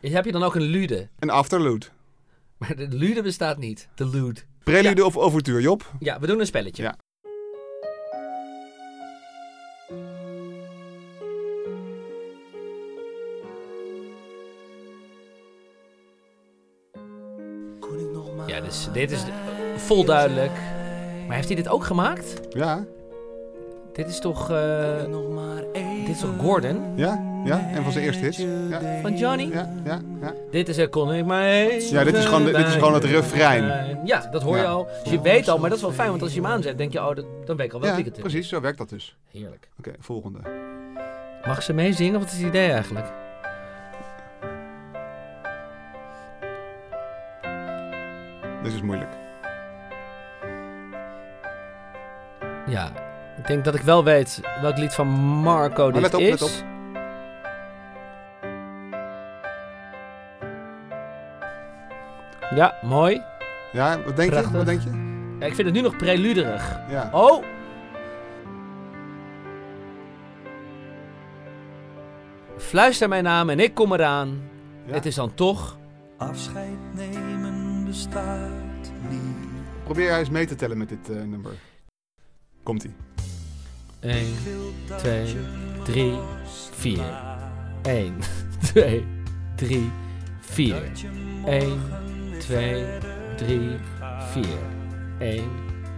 Heb 0.00 0.24
je 0.24 0.32
dan 0.32 0.42
ook 0.42 0.54
een 0.54 0.62
lude? 0.62 1.08
Een 1.18 1.30
afterlude. 1.30 1.86
Maar 2.56 2.76
de 2.76 2.88
lude 2.88 3.22
bestaat 3.22 3.58
niet. 3.58 3.88
De 3.94 4.08
lude. 4.08 4.40
Prelude 4.64 5.04
of 5.04 5.16
overtuur, 5.16 5.60
Job? 5.60 5.92
Ja, 5.98 6.20
we 6.20 6.26
doen 6.26 6.40
een 6.40 6.46
spelletje. 6.46 6.82
Ja. 6.82 6.96
Dit 18.92 19.10
is 19.10 19.22
vol 19.76 20.04
duidelijk. 20.04 20.52
Maar 21.26 21.36
heeft 21.36 21.48
hij 21.48 21.56
dit 21.56 21.68
ook 21.68 21.84
gemaakt? 21.84 22.40
Ja, 22.50 22.84
Dit 23.92 24.08
is 24.08 24.18
toch... 24.18 24.50
eh, 24.50 25.04
dit 26.06 26.14
is 26.14 26.20
toch 26.20 26.30
Gordon? 26.40 26.82
ja, 26.94 27.40
ja. 27.44 27.68
En 27.72 27.82
van 27.82 27.92
zijn 27.92 28.04
eerste 28.04 28.24
hits. 28.24 28.36
Ja, 28.70 28.80
Van 29.02 29.16
Johnny? 29.16 29.48
ja, 29.52 29.72
ja. 29.84 30.00
ja. 30.20 30.34
Dit 30.50 30.68
is 30.68 30.76
er 30.76 30.88
kon 30.88 31.12
ik 31.14 31.24
maar 31.24 31.48
Ja, 31.48 32.04
dit 32.04 32.14
is 32.16 32.24
gewoon 32.24 32.44
dit 32.44 32.56
is 32.66 32.72
gewoon 32.74 32.94
het 32.94 33.04
refrein. 33.04 33.98
Ja, 34.04 34.28
dat 34.30 34.42
hoor 34.42 34.56
je 34.56 34.62
Ja. 34.62 34.68
al. 34.68 34.88
Dus 35.02 35.12
je 35.12 35.20
weet 35.20 35.48
al, 35.48 35.58
maar 35.58 35.68
dat 35.68 35.78
is 35.78 35.84
wel 35.84 35.92
fijn, 35.92 36.08
want 36.10 36.22
als 36.22 36.34
je 36.34 36.40
hem 36.40 36.50
aanzet, 36.50 36.78
denk 36.78 36.92
je, 36.92 36.98
oh, 37.00 37.14
dat- 37.14 37.24
dan 37.44 37.56
weet 37.56 37.66
ik 37.66 37.72
al 37.72 37.80
welk 37.80 38.04
Ja, 38.04 38.10
precies. 38.20 38.48
Zo 38.48 38.60
werkt 38.60 38.78
dat 38.78 38.88
dus. 38.88 39.16
Heerlijk. 39.30 39.68
Oké, 39.78 39.90
volgende. 39.98 40.38
Mag 41.46 41.62
ze 41.62 41.72
meezingen? 41.72 42.20
Wat 42.20 42.28
is 42.30 42.36
het 42.38 42.46
idee 42.46 42.70
eigenlijk? 42.70 43.06
Dit 48.66 48.74
is 48.74 48.82
moeilijk. 48.82 49.10
Ja, 52.66 52.90
ik 53.38 53.46
denk 53.46 53.64
dat 53.64 53.74
ik 53.74 53.80
wel 53.80 54.04
weet 54.04 54.40
welk 54.60 54.78
lied 54.78 54.94
van 54.94 55.06
Marco 55.42 55.84
dit 55.90 55.92
Maar 55.92 56.02
let 56.02 56.14
op, 56.14 56.20
is. 56.20 56.28
let 56.28 56.42
op. 56.42 56.50
Ja, 62.54 62.74
mooi. 62.82 63.22
Ja, 63.72 64.02
wat 64.04 64.16
denk 64.16 64.30
Prachtig. 64.30 64.50
je? 64.50 64.56
Wat 64.56 64.66
denk 64.66 64.82
je? 64.82 64.90
Ja, 65.38 65.46
ik 65.46 65.54
vind 65.54 65.66
het 65.66 65.76
nu 65.76 65.80
nog 65.82 65.96
preluderig. 65.96 66.80
Ja. 66.88 67.08
Oh! 67.12 67.44
Fluister 72.58 73.08
mijn 73.08 73.24
naam 73.24 73.50
en 73.50 73.60
ik 73.60 73.74
kom 73.74 73.92
eraan. 73.92 74.42
Ja. 74.84 74.94
Het 74.94 75.06
is 75.06 75.14
dan 75.14 75.34
toch... 75.34 75.76
Afscheid 76.16 76.94
nemen 76.94 77.65
bestaat 77.86 78.50
niet. 79.10 79.20
Probeer 79.84 80.04
jij 80.04 80.18
eens 80.18 80.30
mee 80.30 80.46
te 80.46 80.54
tellen 80.54 80.78
met 80.78 80.88
dit 80.88 81.10
eh, 81.10 81.16
nummer. 81.16 81.52
Komt-ie. 82.62 82.94
1, 84.00 84.26
2, 84.96 85.36
3, 85.84 86.14
4. 86.72 87.00
1, 87.82 88.14
2, 88.62 89.04
3, 89.56 89.90
4. 90.40 90.82
1, 91.46 91.80
2, 92.38 92.84
3, 93.36 93.76
4. 94.30 94.44
1, 95.18 95.44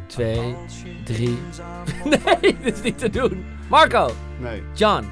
2, 0.06 0.54
3. 1.04 1.38
Nee, 2.04 2.56
dit 2.62 2.74
is 2.76 2.82
niet 2.82 2.98
te 2.98 3.10
doen. 3.10 3.44
Marco, 3.68 4.10
Nee, 4.40 4.62
John, 4.74 5.04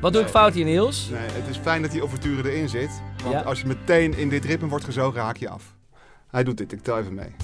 wat 0.00 0.12
doe 0.12 0.22
ik 0.22 0.28
fout 0.28 0.54
hier, 0.54 0.64
Niels? 0.64 1.08
nee, 1.10 1.20
het 1.20 1.48
is 1.48 1.56
fijn 1.56 1.82
dat 1.82 1.90
die 1.90 2.02
overture 2.02 2.50
erin 2.50 2.68
zit. 2.68 2.90
Want 3.22 3.34
Ja. 3.34 3.40
als 3.40 3.60
je 3.60 3.66
meteen 3.66 4.14
in 4.14 4.28
dit 4.28 4.44
ritme 4.44 4.68
wordt 4.68 4.84
gezogen, 4.84 5.20
haak 5.20 5.36
je 5.36 5.48
af. 5.48 5.74
Hij 6.30 6.44
doet 6.44 6.58
dit, 6.58 6.72
ik 6.72 6.82
tel 6.82 6.98
even 6.98 7.14
mee. 7.14 7.34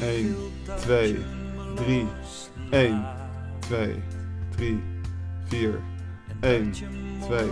1, 0.00 0.36
2, 0.80 1.16
3, 1.74 2.06
1, 2.70 3.04
2, 3.58 3.94
3, 4.56 4.82
4, 5.44 5.80
1, 6.40 6.72
2, 7.20 7.50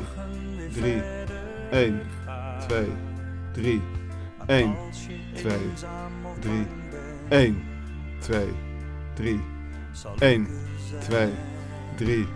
3, 0.72 1.02
1, 1.70 2.00
2, 2.66 2.86
3, 3.52 3.82
1, 4.46 4.76
2, 5.40 5.60
3, 6.40 6.62
1, 7.28 7.62
2, 8.20 8.48
3, 9.14 9.40
1, 10.18 10.48
2, 11.00 11.30
3, 11.96 12.26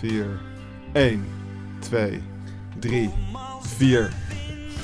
4, 0.00 0.40
1, 0.92 1.24
2, 1.78 2.22
3, 2.78 3.10
4. 3.62 4.10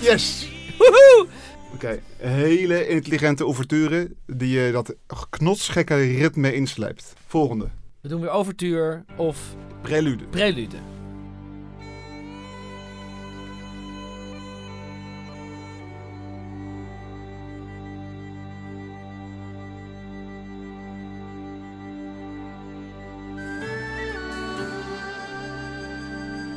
Yes! 0.00 0.48
Woehoe! 0.78 1.28
Oké, 1.74 2.00
hele 2.16 2.88
intelligente 2.88 3.44
ouverture 3.44 4.10
die 4.26 4.60
je 4.60 4.72
dat 4.72 4.94
knotsgekke 5.30 5.94
ritme 5.94 6.54
insleept. 6.54 7.12
Volgende, 7.26 7.68
We 8.00 8.08
doen 8.08 8.20
weer 8.20 8.30
overtuur 8.30 9.04
of 9.16 9.38
prelude. 9.82 10.24
prelude. 10.24 10.76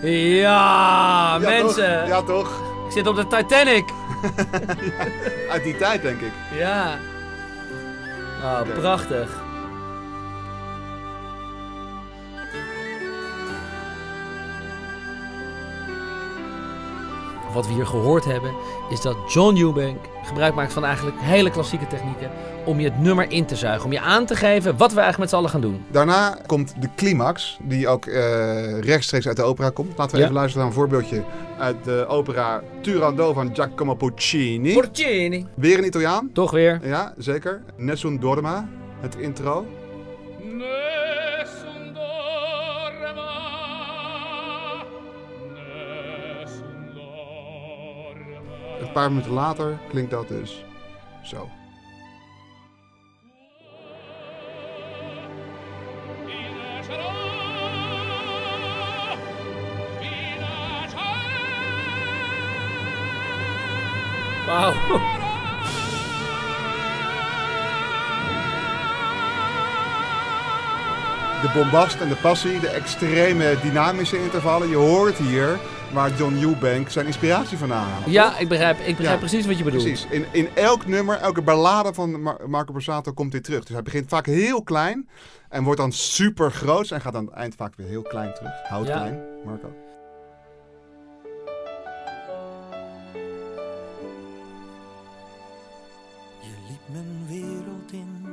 Ja, 0.04 1.38
mensen. 1.40 2.00
Toch? 2.00 2.08
Ja, 2.08 2.22
toch? 2.22 2.62
Ik 2.86 2.92
zit 2.92 3.08
op 3.08 3.16
de 3.16 3.28
Titanic. 3.28 3.84
Uit 5.52 5.64
die 5.64 5.78
tijd, 5.78 6.02
denk 6.02 6.22
ik. 6.22 6.32
Ja. 6.58 6.98
Oh, 8.44 8.62
prachtig. 8.62 9.41
Wat 17.54 17.68
we 17.68 17.74
hier 17.74 17.86
gehoord 17.86 18.26
hebben, 18.26 18.52
is 18.90 19.02
dat 19.02 19.16
John 19.34 19.58
Eubank 19.58 19.98
gebruik 20.24 20.54
maakt 20.56 20.74
van 20.74 20.86
eigenlijk 20.86 21.18
hele 21.20 21.50
klassieke 21.52 21.88
technieken 21.88 22.30
om 22.66 22.80
je 22.80 22.86
het 22.90 23.00
nummer 23.00 23.32
in 23.32 23.46
te 23.46 23.56
zuigen. 23.56 23.86
Om 23.86 23.92
je 23.92 24.00
aan 24.02 24.26
te 24.26 24.36
geven 24.36 24.78
wat 24.78 24.94
we 24.94 25.00
eigenlijk 25.00 25.18
met 25.18 25.30
z'n 25.30 25.36
allen 25.36 25.50
gaan 25.50 25.62
doen. 25.62 25.84
Daarna 25.92 26.38
komt 26.46 26.74
de 26.82 26.88
climax, 26.96 27.58
die 27.62 27.88
ook 27.88 28.06
eh, 28.06 28.80
rechtstreeks 28.80 29.28
uit 29.28 29.36
de 29.36 29.44
opera 29.44 29.70
komt. 29.70 29.98
Laten 29.98 30.12
we 30.12 30.18
Ja. 30.18 30.24
even 30.24 30.36
luisteren 30.36 30.66
naar 30.68 30.76
een 30.76 30.80
voorbeeldje 30.82 31.24
uit 31.60 31.84
de 31.84 32.06
opera 32.08 32.62
Turandot 32.82 33.34
van 33.34 33.50
Giacomo 33.54 33.94
Puccini. 33.94 34.74
Porcini. 34.74 35.46
Weer 35.56 35.78
een 35.78 35.86
Italiaan. 35.86 36.30
Toch 36.34 36.52
weer. 36.52 36.80
Ja, 36.84 37.14
zeker. 37.18 37.62
Nessun 37.78 38.20
Dorma, 38.20 38.68
het 39.00 39.16
intro. 39.16 39.66
Nessun 40.40 40.91
Een 48.92 48.98
paar 48.98 49.12
minuten 49.12 49.32
later 49.32 49.80
klinkt 49.90 50.12
dat 50.12 50.28
dus 50.28 50.64
zo. 51.24 51.50
Wauw. 64.46 64.74
De 71.42 71.52
bombast 71.54 72.00
en 72.00 72.10
de 72.10 72.16
passie, 72.22 72.60
de 72.60 72.68
extreme 72.68 73.58
dynamische 73.62 74.24
intervallen. 74.24 74.70
Je 74.70 74.76
hoort 74.76 75.18
hier 75.18 75.60
waar 75.94 76.16
John 76.18 76.34
Eubank 76.44 76.90
zijn 76.90 77.06
inspiratie 77.06 77.58
vandaan 77.58 77.88
haalt. 77.90 78.06
Ja, 78.06 78.38
ik 78.38 78.48
begrijp, 78.48 78.80
ik 78.80 78.96
begrijp 78.98 79.20
Ja, 79.22 79.28
precies 79.28 79.46
wat 79.46 79.58
je 79.58 79.64
bedoelt. 79.64 79.84
Precies. 79.84 80.08
In, 80.10 80.26
in 80.32 80.50
elk 80.56 80.86
nummer, 80.88 81.18
elke 81.18 81.42
ballade 81.42 81.94
van 81.94 82.22
Mar- 82.22 82.50
Marco 82.50 82.74
Borsato 82.74 83.12
komt 83.14 83.32
dit 83.32 83.44
terug. 83.44 83.60
Dus 83.64 83.74
hij 83.74 83.82
begint 83.84 84.10
vaak 84.10 84.26
heel 84.26 84.64
klein 84.64 85.10
en 85.50 85.64
wordt 85.64 85.80
dan 85.80 85.92
super 85.92 86.52
groot 86.52 86.92
en 86.92 87.02
gaat 87.02 87.16
aan 87.16 87.26
het 87.26 87.34
eind 87.34 87.56
vaak 87.56 87.74
weer 87.76 87.88
heel 87.88 88.02
klein 88.02 88.34
terug. 88.34 88.52
Houd 88.68 88.88
Ja. 88.88 88.94
klein, 88.94 89.20
Marco. 89.46 89.74
Je 96.42 96.54
liep 96.70 96.82
mijn 96.92 97.26
wereld 97.28 97.92
in. 97.92 98.26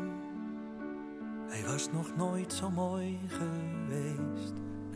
Hij 1.48 1.62
was 1.70 1.88
nog 1.92 2.06
nooit 2.16 2.52
zo 2.52 2.70
mooi 2.70 3.18
geweest. 3.28 4.52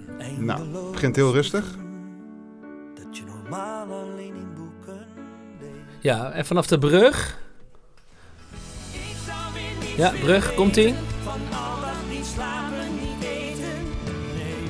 Nou, 0.07 0.21
eindeloos 0.21 0.91
begint 0.91 1.17
heel 1.17 1.33
rustig. 1.33 1.77
Normaal 3.53 4.01
alleen 4.01 4.35
in 4.35 4.55
boeken. 4.55 5.07
Ja, 6.01 6.31
en 6.31 6.47
vanaf 6.47 6.67
de 6.67 6.79
brug. 6.79 7.41
Ja, 9.97 10.13
brug, 10.21 10.55
komt 10.55 10.77
ie. 10.77 10.95
Van 11.23 11.33
al 11.33 11.81
dat 11.81 12.11
niet 12.11 12.27
slapen, 12.27 12.95
niet 12.95 13.23
eten. 13.25 13.79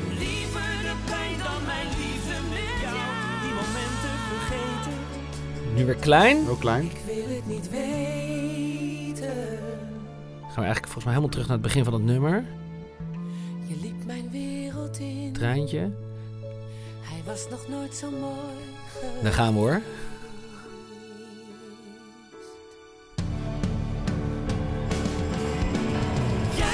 Liever 0.08 0.72
de 0.82 0.94
pijn 1.06 1.38
dan 1.38 1.64
mijn 1.66 1.86
liefde 1.86 2.34
met 2.50 2.80
jou. 2.82 2.96
Die 3.42 3.54
momenten 3.54 4.14
vergeten. 4.28 5.74
Nu 5.74 5.84
weer 5.84 5.94
klein. 5.94 6.44
Heel 6.44 6.56
klein. 6.56 6.84
Ik 6.84 7.00
wil 7.06 7.34
het 7.36 7.46
niet 7.46 7.70
weten. 7.70 9.58
Gaan 10.40 10.60
we 10.60 10.62
eigenlijk 10.62 10.84
volgens 10.84 11.04
mij 11.04 11.14
helemaal 11.14 11.32
terug 11.32 11.46
naar 11.46 11.56
het 11.56 11.66
begin 11.66 11.84
van 11.84 11.92
het 11.92 12.02
nummer. 12.02 12.44
Je 13.66 13.76
liep 13.82 14.04
mijn 14.04 14.30
wereld 14.30 14.98
in. 14.98 15.32
Treintje. 15.32 16.01
Hij 17.24 17.32
was 17.32 17.48
nog 17.50 17.68
nooit 17.68 17.94
zo 17.94 18.10
mooi. 18.10 19.22
Daar 19.22 19.32
gaan 19.32 19.52
we 19.52 19.58
hoor. 19.58 19.80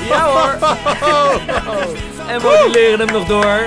Ja 0.09 0.27
hoor! 0.27 0.57
En 2.29 2.41
we 2.41 2.43
moduleren 2.65 2.99
hem 2.99 3.13
nog 3.13 3.27
door. 3.27 3.61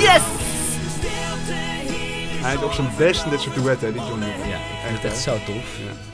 Yes! 0.00 0.22
Hij 2.42 2.54
is 2.54 2.62
op 2.62 2.72
zijn 2.72 2.88
best 2.98 3.24
in 3.24 3.30
dit 3.30 3.40
soort 3.40 3.54
duetten, 3.54 3.92
die 3.92 4.02
John 4.02 4.22
Eubank. 4.22 4.44
Ja, 4.44 4.56
ik 4.56 4.86
vind 4.86 5.02
het 5.02 5.12
echt 5.12 5.20
zo 5.20 5.32
tof. 5.46 5.78
Ja, 5.78 6.13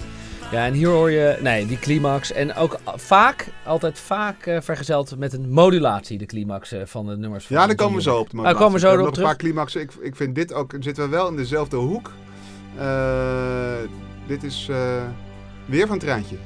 en 0.52 0.72
hier 0.72 0.88
hoor 0.88 1.10
je, 1.10 1.38
nee, 1.40 1.66
die 1.66 1.78
climax. 1.78 2.32
En 2.32 2.54
ook 2.54 2.78
vaak, 2.96 3.46
altijd 3.64 3.98
vaak 3.98 4.46
eh, 4.46 4.60
vergezeld 4.60 5.18
met 5.18 5.32
een 5.32 5.50
modulatie, 5.52 6.18
de 6.18 6.26
climax 6.26 6.72
eh, 6.72 6.80
van 6.84 7.06
de 7.06 7.16
nummers. 7.16 7.46
Van 7.46 7.56
Ja, 7.56 7.62
daar 7.66 7.70
John 7.74 7.80
komen 7.82 7.96
we 7.96 8.02
zo 8.02 8.18
op. 8.18 8.30
De 8.30 8.36
Ah, 8.36 8.42
komen 8.42 8.56
we 8.56 8.62
modulatie. 8.62 8.80
zo 8.80 8.86
hebben 8.86 9.04
erop 9.04 9.16
nog 9.16 9.24
een 9.24 9.30
paar 9.30 9.40
climaxen. 9.40 9.80
Ik, 9.80 9.92
ik 10.00 10.16
vind 10.16 10.34
dit 10.34 10.52
ook, 10.52 10.74
zitten 10.80 11.04
we 11.04 11.10
wel 11.10 11.28
in 11.28 11.36
dezelfde 11.36 11.76
hoek. 11.76 12.10
Eh, 12.78 13.74
dit 14.26 14.42
is 14.42 14.66
eh, 14.70 15.02
weer 15.66 15.86
van 15.86 15.98
Treintje. 15.98 16.36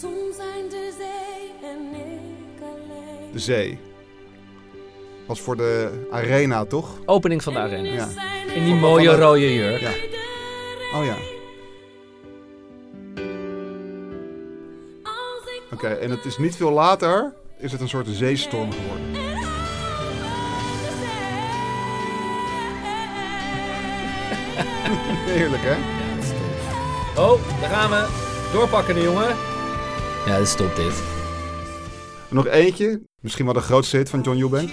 Soms 0.00 0.36
zijn 0.36 0.68
de 0.68 0.92
zee 0.98 1.68
en 1.70 1.94
ik 1.94 2.62
alleen. 2.62 3.32
De 3.32 3.38
zee. 3.38 3.78
Was 5.26 5.40
voor 5.40 5.56
de 5.56 6.06
arena, 6.10 6.64
toch? 6.64 6.98
Opening 7.04 7.42
van 7.42 7.52
de 7.52 7.58
arena. 7.58 7.88
Ja. 7.92 8.08
In 8.54 8.64
die 8.64 8.74
mooie 8.74 9.16
rode 9.16 9.54
jurk. 9.54 9.80
Ja. 9.80 9.90
Oh 10.98 11.04
ja. 11.04 11.14
Oké, 15.72 15.88
en 15.88 16.10
het 16.10 16.24
is 16.24 16.38
niet 16.38 16.56
veel 16.56 16.70
later, 16.70 17.32
is 17.58 17.72
het 17.72 17.80
een 17.80 17.88
soort 17.88 18.06
zeestorm 18.10 18.72
geworden. 18.72 19.04
Heerlijk, 25.36 25.62
hè? 25.64 25.76
Oh, 27.20 27.40
daar 27.60 27.70
gaan 27.70 27.90
we. 27.90 28.06
Doorpakken, 28.52 28.94
de 28.94 29.02
jongen. 29.02 29.36
Ja, 30.26 30.38
dat 30.38 30.48
stopt 30.48 30.76
dit. 30.76 31.02
Nog 32.28 32.46
eentje, 32.46 33.00
misschien 33.20 33.44
wel 33.44 33.54
de 33.54 33.60
grootste 33.60 33.96
hit 33.96 34.10
van 34.10 34.20
John 34.20 34.40
Eubank. 34.40 34.70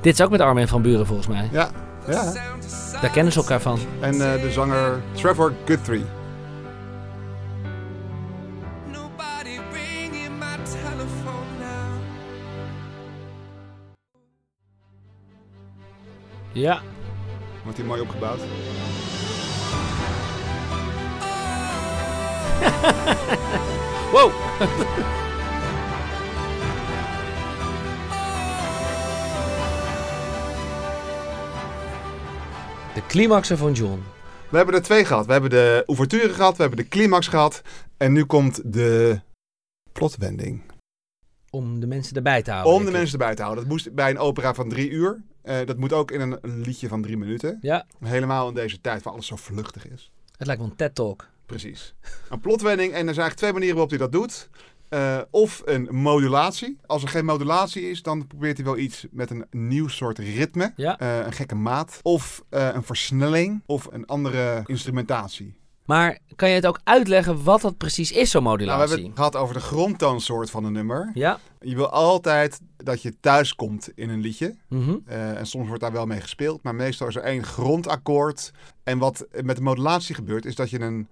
Dit 0.00 0.14
is 0.14 0.20
ook 0.22 0.30
met 0.30 0.40
Armin 0.40 0.68
van 0.68 0.82
Buren 0.82 1.06
volgens 1.06 1.28
mij. 1.28 1.48
Ja, 1.52 1.70
ja. 2.06 2.32
Daar 3.00 3.10
kennen 3.10 3.32
ze 3.32 3.38
elkaar 3.38 3.60
van. 3.60 3.78
En 4.00 4.12
eh, 4.12 4.42
de 4.42 4.50
zanger 4.52 5.00
Trevor 5.12 5.52
Guthrie. 5.64 6.04
Ja. 16.58 16.80
Wordt 17.62 17.78
hij 17.78 17.86
mooi 17.86 18.00
opgebouwd. 18.00 18.40
Wow. 24.12 24.30
De 32.94 33.06
climaxen 33.06 33.58
van 33.58 33.72
John. 33.72 34.02
We 34.48 34.56
hebben 34.56 34.74
er 34.74 34.82
twee 34.82 35.04
gehad. 35.04 35.26
We 35.26 35.32
hebben 35.32 35.50
de 35.50 35.82
ouverture 35.86 36.28
gehad, 36.28 36.56
we 36.56 36.62
hebben 36.62 36.84
de 36.84 36.88
climax 36.88 37.28
gehad. 37.28 37.62
En 37.96 38.12
nu 38.12 38.24
komt 38.24 38.72
de 38.72 39.20
plotwending. 39.92 40.62
Om 41.50 41.80
de 41.80 41.86
mensen 41.86 42.16
erbij 42.16 42.42
te 42.42 42.50
houden. 42.50 42.72
Om 42.72 42.84
de 42.84 42.90
mensen 42.90 43.18
erbij 43.18 43.34
te 43.34 43.42
houden. 43.42 43.64
Dat 43.64 43.72
moest 43.72 43.94
bij 43.94 44.10
een 44.10 44.18
opera 44.18 44.54
van 44.54 44.68
drie 44.68 44.90
uur. 44.90 45.22
Eh, 45.48 45.66
dat 45.66 45.76
moet 45.78 45.92
ook 45.92 46.10
in 46.10 46.20
een, 46.20 46.38
een 46.40 46.60
liedje 46.60 46.88
van 46.88 47.02
drie 47.02 47.16
minuten. 47.16 47.58
Ja, 47.60 47.86
Helemaal 48.04 48.48
in 48.48 48.54
deze 48.54 48.80
tijd 48.80 49.02
waar 49.02 49.12
alles 49.12 49.26
zo 49.26 49.36
vluchtig 49.36 49.88
is. 49.88 50.10
het 50.36 50.46
lijkt 50.46 50.60
wel 50.62 50.70
een 50.70 50.76
TED-talk. 50.76 51.28
Precies. 51.46 51.94
Een 52.30 52.40
plotwending. 52.40 52.92
En 52.92 53.08
er 53.08 53.14
zijn 53.14 53.26
eigenlijk 53.26 53.36
twee 53.36 53.52
manieren 53.52 53.74
waarop 53.76 53.90
hij 53.90 53.98
dat 53.98 54.12
doet. 54.12 54.48
Eh, 54.88 55.18
of 55.30 55.62
een 55.64 55.88
modulatie. 55.90 56.78
Als 56.86 57.02
er 57.02 57.08
geen 57.08 57.24
modulatie 57.24 57.90
is, 57.90 58.02
dan 58.02 58.26
probeert 58.26 58.56
hij 58.56 58.66
wel 58.66 58.76
iets 58.78 59.06
met 59.10 59.30
een 59.30 59.46
nieuw 59.50 59.88
soort 59.88 60.18
ritme. 60.18 60.72
Ja. 60.76 60.98
Eh, 60.98 61.18
een 61.26 61.32
gekke 61.32 61.54
maat. 61.54 62.00
Of 62.02 62.44
een 62.48 62.82
versnelling. 62.82 63.62
Of 63.66 63.88
een 63.90 64.06
andere 64.06 64.62
instrumentatie. 64.66 65.57
Maar 65.88 66.18
kan 66.36 66.48
je 66.48 66.54
het 66.54 66.66
ook 66.66 66.80
uitleggen 66.84 67.44
wat 67.44 67.60
dat 67.60 67.76
precies 67.76 68.12
is, 68.12 68.30
zo'n 68.30 68.42
Nou, 68.42 68.56
we 68.56 68.64
modulatie? 68.64 68.88
hebben 68.90 69.06
het 69.06 69.16
gehad 69.16 69.36
over 69.36 69.54
de 69.54 69.60
grondtoonsoort 69.60 70.50
van 70.50 70.64
een 70.64 70.72
nummer. 70.72 71.10
Ja. 71.14 71.38
Je 71.60 71.74
wil 71.74 71.88
altijd 71.90 72.60
dat 72.76 73.02
je 73.02 73.20
thuis 73.20 73.54
komt 73.54 73.88
in 73.94 74.08
een 74.10 74.20
liedje. 74.20 74.54
Mhm. 74.68 74.96
Eh, 75.06 75.38
en 75.38 75.46
soms 75.46 75.66
wordt 75.66 75.82
daar 75.82 75.92
wel 75.92 76.06
mee 76.06 76.20
gespeeld. 76.20 76.62
Maar 76.62 76.74
meestal 76.74 77.08
is 77.08 77.16
er 77.16 77.22
één 77.22 77.44
grondakkoord. 77.44 78.50
En 78.84 78.98
wat 78.98 79.26
met 79.42 79.56
de 79.56 79.62
modulatie 79.62 80.14
gebeurt, 80.14 80.44
is 80.44 80.54
dat 80.54 80.70
je 80.70 80.80
een, 80.80 81.08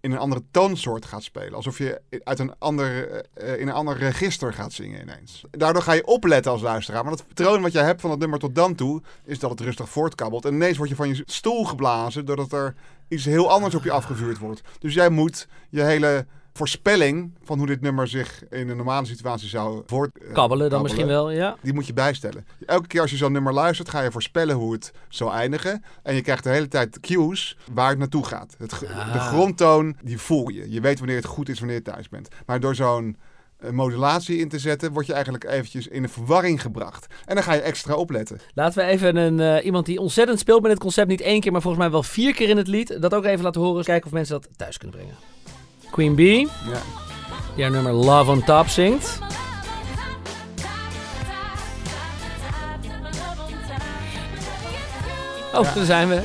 in 0.00 0.12
een 0.12 0.18
andere 0.18 0.42
toonsoort 0.50 1.04
gaat 1.04 1.22
spelen. 1.22 1.54
Alsof 1.54 1.78
je 1.78 2.00
uit 2.24 2.38
een 2.38 2.58
ander, 2.58 3.10
eh, 3.34 3.60
in 3.60 3.68
een 3.68 3.74
ander 3.74 3.96
register 3.96 4.52
gaat 4.52 4.72
zingen 4.72 5.00
ineens. 5.00 5.44
Daardoor 5.50 5.82
ga 5.82 5.92
je 5.92 6.06
opletten 6.06 6.52
als 6.52 6.62
luisteraar. 6.62 7.02
Maar 7.02 7.12
het 7.12 7.26
patroon 7.28 7.62
wat 7.62 7.72
jij 7.72 7.84
hebt 7.84 8.00
van 8.00 8.10
het 8.10 8.18
nummer 8.18 8.38
tot 8.38 8.54
dan 8.54 8.74
toe, 8.74 9.02
is 9.24 9.38
dat 9.38 9.50
het 9.50 9.60
rustig 9.60 9.88
voortkabbelt. 9.88 10.44
En 10.44 10.54
ineens 10.54 10.76
word 10.76 10.88
je 10.88 10.96
van 10.96 11.08
je 11.08 11.22
stoel 11.26 11.64
geblazen, 11.64 12.26
doordat 12.26 12.52
er 12.52 12.74
iets 13.08 13.24
heel 13.24 13.50
anders 13.50 13.74
op 13.74 13.84
je 13.84 13.90
afgevuurd 13.90 14.38
wordt. 14.38 14.62
Dus 14.78 14.94
jij 14.94 15.08
moet 15.08 15.48
je 15.70 15.82
hele 15.82 16.26
voorspelling 16.52 17.32
van 17.44 17.58
hoe 17.58 17.66
dit 17.66 17.80
nummer 17.80 18.08
zich 18.08 18.42
in 18.50 18.68
een 18.68 18.76
normale 18.76 19.06
situatie 19.06 19.48
zou 19.48 19.82
voort... 19.86 20.18
eh, 20.18 20.32
Kabbelen 20.32 20.70
dan 20.70 20.82
misschien 20.82 21.06
wel, 21.06 21.30
ja. 21.30 21.56
die 21.62 21.72
moet 21.74 21.86
je 21.86 21.92
bijstellen. 21.92 22.46
Elke 22.66 22.86
keer 22.86 23.00
als 23.00 23.10
je 23.10 23.16
zo'n 23.16 23.32
nummer 23.32 23.52
luistert, 23.52 23.88
ga 23.88 24.00
je 24.02 24.10
voorspellen 24.10 24.56
hoe 24.56 24.72
het 24.72 24.92
zou 25.08 25.32
eindigen. 25.32 25.84
En 26.02 26.14
je 26.14 26.20
krijgt 26.22 26.44
de 26.44 26.50
hele 26.50 26.68
tijd 26.68 27.00
cues 27.00 27.56
waar 27.72 27.88
het 27.88 27.98
naartoe 27.98 28.24
gaat. 28.24 28.54
Het, 28.58 28.72
Ah. 28.88 29.12
De 29.12 29.18
grondtoon, 29.18 29.96
die 30.02 30.18
voel 30.18 30.48
je. 30.48 30.70
Je 30.70 30.80
weet 30.80 30.98
wanneer 30.98 31.16
het 31.16 31.24
goed 31.24 31.48
is, 31.48 31.58
wanneer 31.58 31.76
je 31.76 31.82
thuis 31.82 32.08
bent. 32.08 32.28
Maar 32.46 32.60
door 32.60 32.74
zo'n 32.74 33.16
eh, 33.58 33.70
modulatie 33.70 34.38
in 34.38 34.48
te 34.48 34.58
zetten, 34.58 34.92
word 34.92 35.06
je 35.06 35.12
eigenlijk 35.12 35.44
eventjes 35.44 35.86
in 35.86 36.02
een 36.02 36.08
verwarring 36.08 36.62
gebracht. 36.62 37.06
En 37.24 37.34
dan 37.34 37.44
ga 37.44 37.52
je 37.52 37.60
extra 37.60 37.94
opletten. 37.94 38.40
Laten 38.54 38.84
we 38.84 38.90
even 38.90 39.16
een, 39.16 39.40
eh, 39.40 39.64
iemand 39.64 39.86
die 39.86 39.98
ontzettend 40.00 40.38
speelt 40.38 40.62
met 40.62 40.70
het 40.70 40.80
concept, 40.80 41.08
niet 41.08 41.20
één 41.20 41.40
keer, 41.40 41.52
maar 41.52 41.60
volgens 41.62 41.82
mij 41.82 41.92
wel 41.92 42.02
vier 42.02 42.34
keer 42.34 42.48
in 42.48 42.56
het 42.56 42.68
lied, 42.68 42.96
dat 43.00 43.14
ook 43.14 43.24
even 43.24 43.44
laten 43.44 43.60
horen. 43.60 43.84
Kijken 43.84 44.06
of 44.06 44.12
mensen 44.12 44.40
dat 44.40 44.48
thuis 44.56 44.78
kunnen 44.78 44.96
brengen. 44.96 45.14
Queen 45.90 46.14
Bee, 46.14 46.38
Ja. 46.40 46.80
die 47.54 47.64
haar 47.64 47.72
nummer 47.72 47.92
Love 47.92 48.30
on 48.30 48.44
Top 48.44 48.68
zingt. 48.68 49.18
Oh, 55.54 55.64
Ja. 55.64 55.72
daar 55.74 55.84
zijn 55.84 56.08
we. 56.08 56.22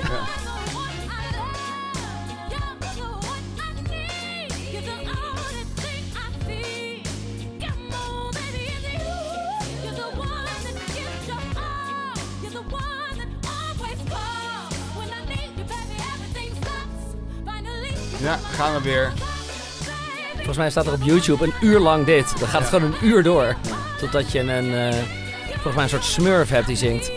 Ja, 18.20 18.38
gaan 18.38 18.74
we 18.74 18.82
weer. 18.82 19.14
Volgens 20.46 20.58
mij 20.58 20.70
staat 20.70 20.86
er 20.88 20.94
op 20.94 21.02
YouTube 21.04 21.44
een 21.46 21.54
uur 21.62 21.80
lang 21.80 22.06
dit. 22.06 22.40
Dan 22.40 22.48
gaat 22.48 22.62
het 22.62 22.70
gewoon 22.70 22.84
een 22.94 23.06
uur 23.08 23.24
door. 23.24 23.56
Totdat 24.00 24.32
je 24.32 24.40
een, 24.40 24.74
eh, 24.74 24.96
volgens 25.52 25.74
mij 25.76 25.84
een 25.84 25.90
soort 25.90 26.04
smurf 26.04 26.50
hebt 26.50 26.68
die 26.68 26.76
zingt. 26.76 27.12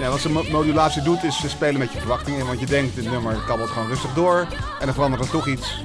Ja, 0.00 0.08
wat 0.08 0.20
ze 0.20 0.30
mo- 0.30 0.44
modulatie 0.50 1.02
doet, 1.02 1.22
is 1.24 1.40
ze 1.40 1.48
spelen 1.48 1.78
met 1.78 1.92
je 1.92 1.98
verwachtingen. 1.98 2.46
Want 2.46 2.60
je 2.60 2.66
denkt, 2.66 2.94
dit 2.94 3.10
nummer 3.10 3.34
kabbelt 3.46 3.68
gewoon 3.70 3.88
rustig 3.88 4.12
door. 4.14 4.46
En 4.80 4.84
dan 4.86 4.94
verandert 4.94 5.22
er 5.24 5.30
toch 5.30 5.46
iets. 5.46 5.82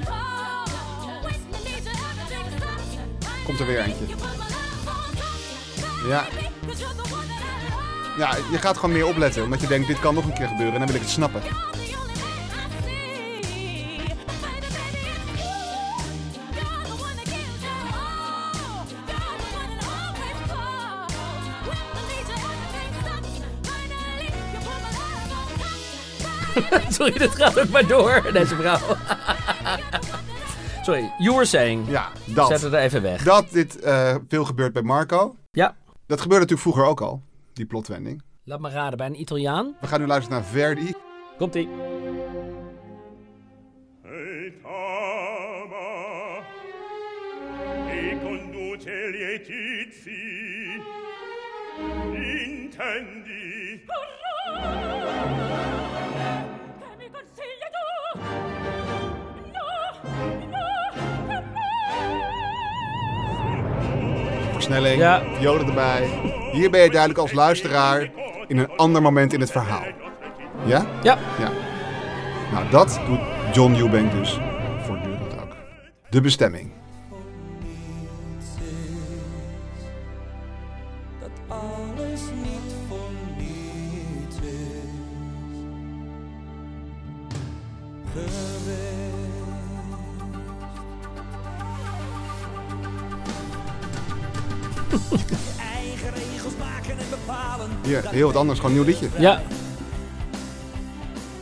Komt 3.44 3.60
er 3.60 3.66
weer 3.66 3.78
eentje. 3.80 4.04
Ja. 6.08 6.24
Ja, 8.18 8.36
je 8.50 8.58
gaat 8.58 8.76
gewoon 8.76 8.92
meer 8.94 9.06
opletten. 9.06 9.42
Omdat 9.42 9.60
je 9.60 9.66
denkt, 9.66 9.86
dit 9.86 10.00
kan 10.00 10.14
nog 10.14 10.24
een 10.24 10.32
keer 10.34 10.48
gebeuren. 10.48 10.72
En 10.72 10.78
dan 10.78 10.86
wil 10.86 10.96
ik 10.96 11.02
het 11.02 11.10
snappen. 11.10 11.42
Sorry, 26.96 27.18
dit 27.18 27.34
gaat 27.34 27.60
ook 27.60 27.68
maar 27.68 27.86
door, 27.86 28.30
deze 28.32 28.54
vrouw. 28.54 28.78
Sorry, 30.82 31.12
you 31.18 31.32
were 31.32 31.44
saying. 31.44 31.88
Ja, 31.88 32.08
Zet 32.26 32.34
dat. 32.34 32.50
het 32.50 32.62
er 32.62 32.74
even 32.74 33.02
weg. 33.02 33.22
Dat 33.22 33.50
dit 33.50 33.80
eh, 33.80 34.16
veel 34.28 34.44
gebeurt 34.44 34.72
bij 34.72 34.82
Marco. 34.82 35.36
Ja. 35.50 35.76
Dat 36.06 36.20
gebeurde 36.20 36.44
natuurlijk 36.44 36.60
vroeger 36.60 36.84
ook 36.84 37.00
al, 37.00 37.22
die 37.52 37.66
plotwending. 37.66 38.22
Laat 38.44 38.60
me 38.60 38.70
raden, 38.70 38.98
bij 38.98 39.06
een 39.06 39.20
Italiaan. 39.20 39.74
We 39.80 39.86
gaan 39.86 40.00
nu 40.00 40.06
luisteren 40.06 40.38
naar 40.38 40.48
Verdi. 40.48 40.94
Komt-ie. 41.38 41.68
e 48.86 49.42
e 52.12 52.44
intendi 52.44 53.80
Versnelling, 64.66 65.00
Ja. 65.00 65.22
violen 65.38 65.66
erbij. 65.66 66.08
Hier 66.52 66.70
ben 66.70 66.80
je 66.80 66.90
duidelijk 66.90 67.20
als 67.20 67.32
luisteraar 67.32 68.10
in 68.46 68.58
een 68.58 68.76
ander 68.76 69.02
moment 69.02 69.32
in 69.32 69.40
het 69.40 69.50
verhaal. 69.50 69.84
Ja? 70.64 70.86
Ja. 71.02 71.18
Ja. 71.38 71.50
Nou, 72.52 72.70
dat 72.70 73.00
doet 73.06 73.20
John 73.52 73.74
Eubank 73.74 74.12
dus 74.12 74.38
voortdurend 74.86 75.40
ook. 75.42 75.56
De 76.10 76.20
bestemming. 76.20 76.70
Heel 98.16 98.26
wat 98.26 98.36
anders, 98.36 98.58
gewoon 98.58 98.76
een 98.76 98.82
nieuw 98.82 98.90
liedje. 98.90 99.08
Ja. 99.18 99.42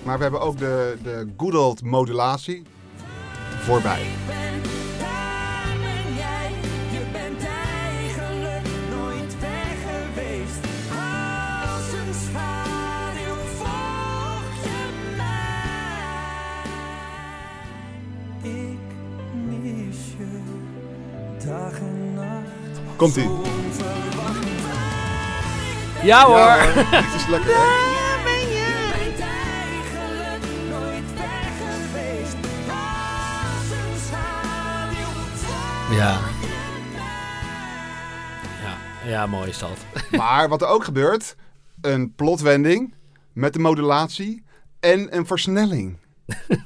Maar 0.02 0.16
we 0.16 0.22
hebben 0.22 0.40
ook 0.40 0.58
de, 0.58 0.96
de 1.02 1.28
good 1.36 1.54
old 1.54 1.82
modulatie 1.82 2.62
voorbij. 3.60 4.02
ben 4.26 4.44
Ja 26.04 26.26
hoor. 26.26 26.36
Ja, 26.36 26.72
hoor. 26.72 26.84
Het 26.84 27.14
is 27.14 27.26
lekker. 27.26 27.50
hè? 27.54 27.92
bent 28.24 29.20
eigenlijk 29.20 30.44
nooit 30.70 31.12
weg 31.14 31.50
geweest. 31.58 32.36
Als 32.68 33.70
een 33.70 33.98
schaduw 34.06 35.96
Ja. 35.96 36.18
Ja, 38.62 38.76
ja 39.10 39.26
mooi 39.26 39.48
is 39.48 39.58
dat. 39.58 39.78
Maar 40.20 40.48
wat 40.48 40.62
er 40.62 40.68
ook 40.68 40.84
gebeurt, 40.84 41.36
een 41.80 42.14
plotwending 42.14 42.94
met 43.32 43.52
de 43.52 43.58
modulatie 43.58 44.44
en 44.80 45.16
een 45.16 45.26
versnelling 45.26 45.98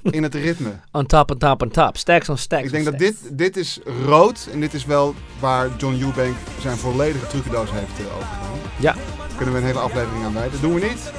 in 0.02 0.22
het 0.22 0.34
ritme. 0.34 0.80
On 0.92 1.06
top, 1.06 1.30
on 1.30 1.38
top, 1.38 1.62
on 1.62 1.68
top. 1.68 1.96
Stacks 1.96 2.28
on 2.28 2.38
stacks 2.38 2.64
Ik 2.64 2.70
denk 2.70 2.84
dat 2.84 2.94
stacks. 2.94 3.20
dit, 3.20 3.38
dit 3.38 3.56
is 3.56 3.80
rood 4.06 4.48
en 4.52 4.60
dit 4.60 4.74
is 4.74 4.84
wel 4.84 5.14
waar 5.40 5.68
John 5.76 5.94
Eubank 6.02 6.36
zijn 6.60 6.76
volledige 6.76 7.26
trucendoos 7.26 7.70
heeft 7.70 8.00
uh, 8.00 8.16
overgenomen. 8.16 8.70
Ja. 8.80 8.94
Kunnen 9.38 9.54
we 9.54 9.60
een 9.60 9.66
hele 9.66 9.80
aflevering 9.80 10.24
aan 10.24 10.32
wijden. 10.32 10.52
Dat 10.52 10.60
doen 10.60 10.74
we 10.74 10.80
niet. 10.80 11.12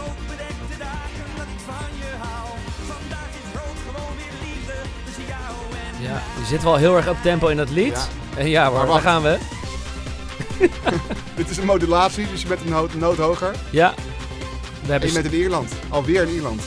Ja, 5.99 6.21
je 6.39 6.45
zit 6.45 6.63
wel 6.63 6.75
heel 6.75 6.95
erg 6.95 7.09
op 7.09 7.17
tempo 7.21 7.47
in 7.47 7.57
dat 7.57 7.69
lied. 7.69 8.07
Ja. 8.35 8.37
En 8.37 8.49
ja 8.49 8.71
wacht. 8.71 9.01
gaan 9.01 9.21
we. 9.21 9.37
Dit 11.35 11.49
is 11.49 11.57
een 11.57 11.65
modulatie, 11.65 12.27
dus 12.29 12.41
je 12.41 12.47
bent 12.47 12.61
een 12.61 12.69
noot, 12.69 12.93
noot 12.93 13.17
hoger. 13.17 13.55
Ja. 13.69 13.93
We 13.95 14.01
En 14.83 14.91
hebben 14.91 15.09
je 15.09 15.21
bent 15.21 15.33
in 15.33 15.39
Ierland. 15.39 15.71
Alweer 15.89 16.21
in 16.21 16.33
Ierland. 16.33 16.61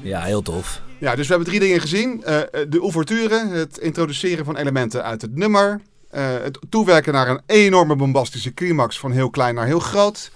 Ja, 0.00 0.22
heel 0.22 0.42
tof. 0.42 0.80
Ja, 0.98 1.14
dus 1.14 1.26
we 1.26 1.34
hebben 1.34 1.48
drie 1.52 1.60
dingen 1.60 1.80
gezien. 1.80 2.24
Eh, 2.24 2.40
eh, 2.40 2.46
de 2.68 2.80
ouverture, 2.80 3.46
het 3.48 3.78
introduceren 3.78 4.44
van 4.44 4.56
elementen 4.56 5.04
uit 5.04 5.22
het 5.22 5.34
nummer. 5.36 5.80
eh, 6.10 6.24
het 6.42 6.58
toewerken 6.68 7.12
naar 7.12 7.28
een 7.28 7.40
enorme 7.46 7.96
bombastische 7.96 8.54
climax 8.54 8.98
van 8.98 9.10
heel 9.10 9.30
klein 9.30 9.54
naar 9.54 9.66
heel 9.66 9.78
groot. 9.78 10.30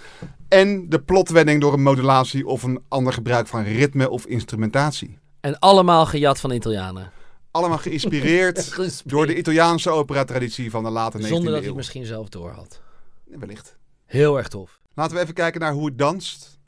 En 0.47 0.89
de 0.89 0.99
plotwending 1.01 1.61
door 1.61 1.73
een 1.73 1.81
modulatie 1.83 2.47
of 2.47 2.63
een 2.63 2.79
ander 2.87 3.13
gebruik 3.13 3.47
van 3.47 3.63
ritme 3.63 4.09
of 4.09 4.25
instrumentatie. 4.25 5.19
En 5.39 5.59
allemaal 5.59 6.05
gejat 6.05 6.39
van 6.39 6.51
Italianen. 6.51 7.11
Allemaal 7.51 7.77
geïnspireerd 7.77 8.73
door 9.11 9.27
de 9.27 9.37
Italiaanse 9.37 9.89
operatraditie 9.89 10.71
van 10.71 10.83
de 10.83 10.89
late 10.89 11.17
19e 11.17 11.21
Zonder 11.21 11.43
dat 11.43 11.53
hij 11.53 11.61
eeuw. 11.61 11.67
het 11.67 11.75
misschien 11.75 12.05
zelf 12.05 12.29
door 12.29 12.51
had. 12.51 12.81
Wellicht. 13.25 13.75
Heel 14.05 14.37
erg 14.37 14.47
tof. 14.47 14.79
Laten 14.93 15.15
we 15.15 15.21
even 15.21 15.33
kijken 15.33 15.61
naar 15.61 15.73
hoe 15.73 15.85
het 15.85 15.97
danst. 15.97 16.59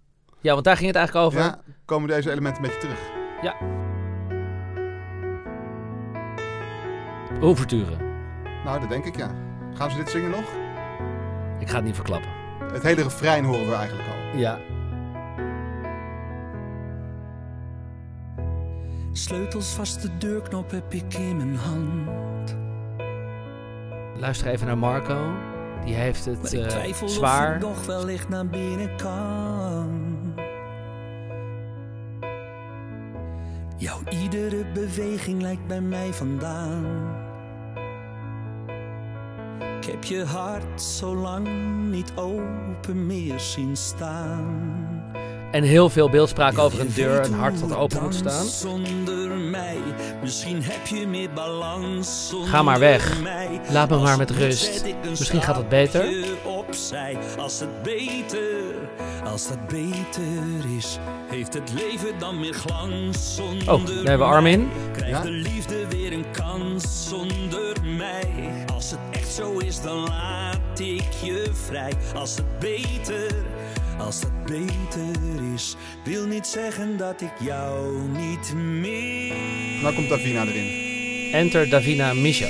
Ja, 0.41 0.53
want 0.53 0.65
daar 0.65 0.75
ging 0.77 0.87
het 0.87 0.95
eigenlijk 0.97 1.25
over. 1.27 1.39
Ja, 1.39 1.61
komen 1.85 2.09
deze 2.09 2.31
elementen 2.31 2.63
een 2.63 2.69
beetje 2.69 2.87
terug. 2.87 3.22
Ouverture. 7.41 7.97
Nou, 8.63 8.79
dat 8.79 8.89
denk 8.89 9.05
ik 9.05 9.15
ja. 9.15 9.31
Gaan 9.73 9.91
ze 9.91 9.97
dit 9.97 10.09
zingen 10.09 10.29
nog? 10.29 10.45
Ik 11.59 11.69
ga 11.69 11.75
het 11.75 11.85
niet 11.85 11.95
verklappen. 11.95 12.29
Het 12.73 12.83
hele 12.83 13.03
refrein 13.03 13.43
horen 13.43 13.67
we 13.67 13.73
eigenlijk 13.73 14.07
al. 14.07 14.39
Ja. 14.39 14.59
Sleutels 19.11 19.73
vast 19.73 20.01
de 20.01 20.17
deurknop 20.17 20.71
heb 20.71 20.93
ik 20.93 21.13
in 21.13 21.37
mijn 21.37 21.55
hand. 21.55 22.55
Luister 24.19 24.47
even 24.47 24.67
naar 24.67 24.77
Marco. 24.77 25.31
Die 25.85 25.95
heeft 25.95 26.25
het 26.25 26.53
ik 26.53 26.59
eh, 26.59 26.67
twijfel 26.67 27.07
of 27.07 27.13
zwaar. 27.13 27.55
ik 27.55 27.61
nog 27.61 27.85
wellicht 27.85 28.29
naar 28.29 28.47
binnen 28.47 28.97
kan. 28.97 30.02
Iedere 34.23 34.65
beweging 34.73 35.41
lijkt 35.41 35.67
bij 35.67 35.81
mij 35.81 36.13
vandaan. 36.13 36.85
Ik 39.79 39.85
heb 39.85 40.03
je 40.03 40.23
hart 40.23 40.81
zo 40.81 41.15
lang 41.15 41.47
niet 41.89 42.11
open 42.15 43.05
meer 43.05 43.39
zien 43.39 43.77
staan. 43.77 44.92
En 45.53 45.63
heel 45.63 45.89
veel 45.89 46.09
beeldspraak 46.09 46.57
over 46.57 46.79
een 46.79 46.91
deur, 46.95 47.25
een 47.25 47.33
hart 47.33 47.59
dat 47.59 47.75
open 47.75 48.03
moet 48.03 48.15
staan. 48.15 48.37
danst 48.37 48.59
Zonder 48.59 49.29
mij, 49.29 49.77
misschien 50.21 50.63
heb 50.63 50.87
je 50.87 51.07
meer 51.07 51.29
balans. 51.33 52.33
Ga 52.45 52.61
maar 52.63 52.79
weg. 52.79 53.17
Laat 53.69 53.89
me 53.89 53.97
maar 53.97 54.17
met 54.17 54.31
rust. 54.31 54.85
Misschien 55.09 55.41
gaat 55.41 55.55
het 55.55 55.69
beter. 55.69 56.05
Als 57.37 57.59
het 57.59 57.83
beter, 57.83 58.73
als 59.23 59.49
het 59.49 59.67
beter 59.67 60.75
is, 60.77 60.97
heeft 61.27 61.53
het 61.53 61.73
leven 61.73 62.19
dan 62.19 62.39
meer 62.39 62.53
glans 62.53 63.35
zonder 63.35 63.73
Oh, 63.73 63.85
daar 63.85 63.95
hebben 63.95 64.17
we 64.27 64.33
Armin. 64.33 64.69
Krijgt 64.91 65.09
Ja? 65.17 65.21
de 65.21 65.31
liefde 65.31 65.87
weer 65.89 66.13
een 66.13 66.25
kans 66.31 67.07
zonder 67.07 67.75
mij. 67.83 68.33
Als 68.73 68.91
het 68.91 68.99
echt 69.11 69.33
zo 69.33 69.57
is, 69.57 69.81
dan 69.81 69.97
laat 70.03 70.79
ik 70.79 71.11
je 71.23 71.49
vrij. 71.67 71.93
Als 72.15 72.35
het 72.35 72.59
beter, 72.59 73.31
als 73.97 74.19
het 74.19 74.45
beter 74.45 75.21
is, 75.53 75.75
wil 76.03 76.25
niet 76.25 76.47
zeggen 76.47 76.97
dat 76.97 77.21
ik 77.21 77.31
jou 77.39 77.99
niet 78.17 78.53
meer. 78.55 79.33
Nou 79.81 79.95
komt 79.95 80.09
Davina 80.09 80.41
erin. 80.45 81.31
Enter 81.33 81.69
Davina 81.69 82.13
Michel. 82.13 82.49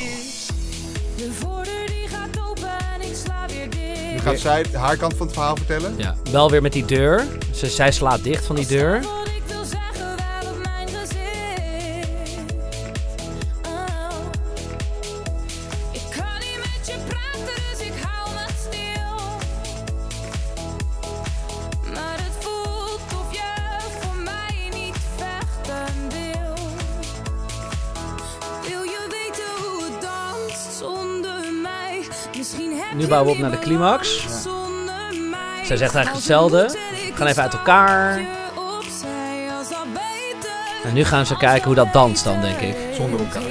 De 1.18 1.32
voordeur 1.40 1.86
die 1.88 2.08
gaat 2.08 2.40
open 2.50 2.70
en 2.94 3.02
ik 3.02 3.16
sla 3.16 3.46
weer 3.48 3.68
Nu 3.68 4.12
dicht. 4.12 4.24
gaat 4.24 4.40
zij 4.40 4.66
haar 4.74 4.98
kant 4.98 5.14
van 5.14 5.26
het 5.26 5.36
verhaal 5.36 5.56
vertellen. 5.56 5.94
Ja, 5.98 6.16
wel 6.32 6.50
weer 6.52 6.62
met 6.62 6.74
die 6.74 6.86
deur. 6.86 7.24
Ze, 7.54 7.68
zij 7.68 7.92
slaat 7.92 8.24
dicht 8.24 8.46
van 8.46 8.56
die 8.56 8.68
deur. 8.68 9.02
Nu 32.96 33.08
bouwen 33.08 33.32
we 33.32 33.36
op 33.36 33.42
naar 33.42 33.52
de 33.52 33.60
climax. 33.60 34.26
mij. 35.30 35.66
Zij 35.66 35.78
zegt 35.78 35.96
eigenlijk 35.96 36.14
hetzelfde. 36.14 36.68
We 36.68 37.12
gaan 37.16 37.28
even 37.28 37.44
uit 37.44 37.54
elkaar. 37.54 38.22
En 40.84 40.94
nu 40.94 41.04
gaan 41.04 41.26
ze 41.26 41.38
kijken 41.38 41.66
hoe 41.66 41.76
dat 41.76 41.94
danst 41.94 42.24
dan, 42.24 42.42
denk 42.42 42.60
ik. 42.60 42.76
Zonder 42.94 43.20
elkaar. 43.20 43.42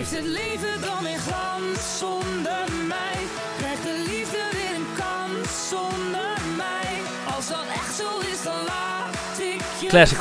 Geeft 9.88 10.10
het 10.10 10.20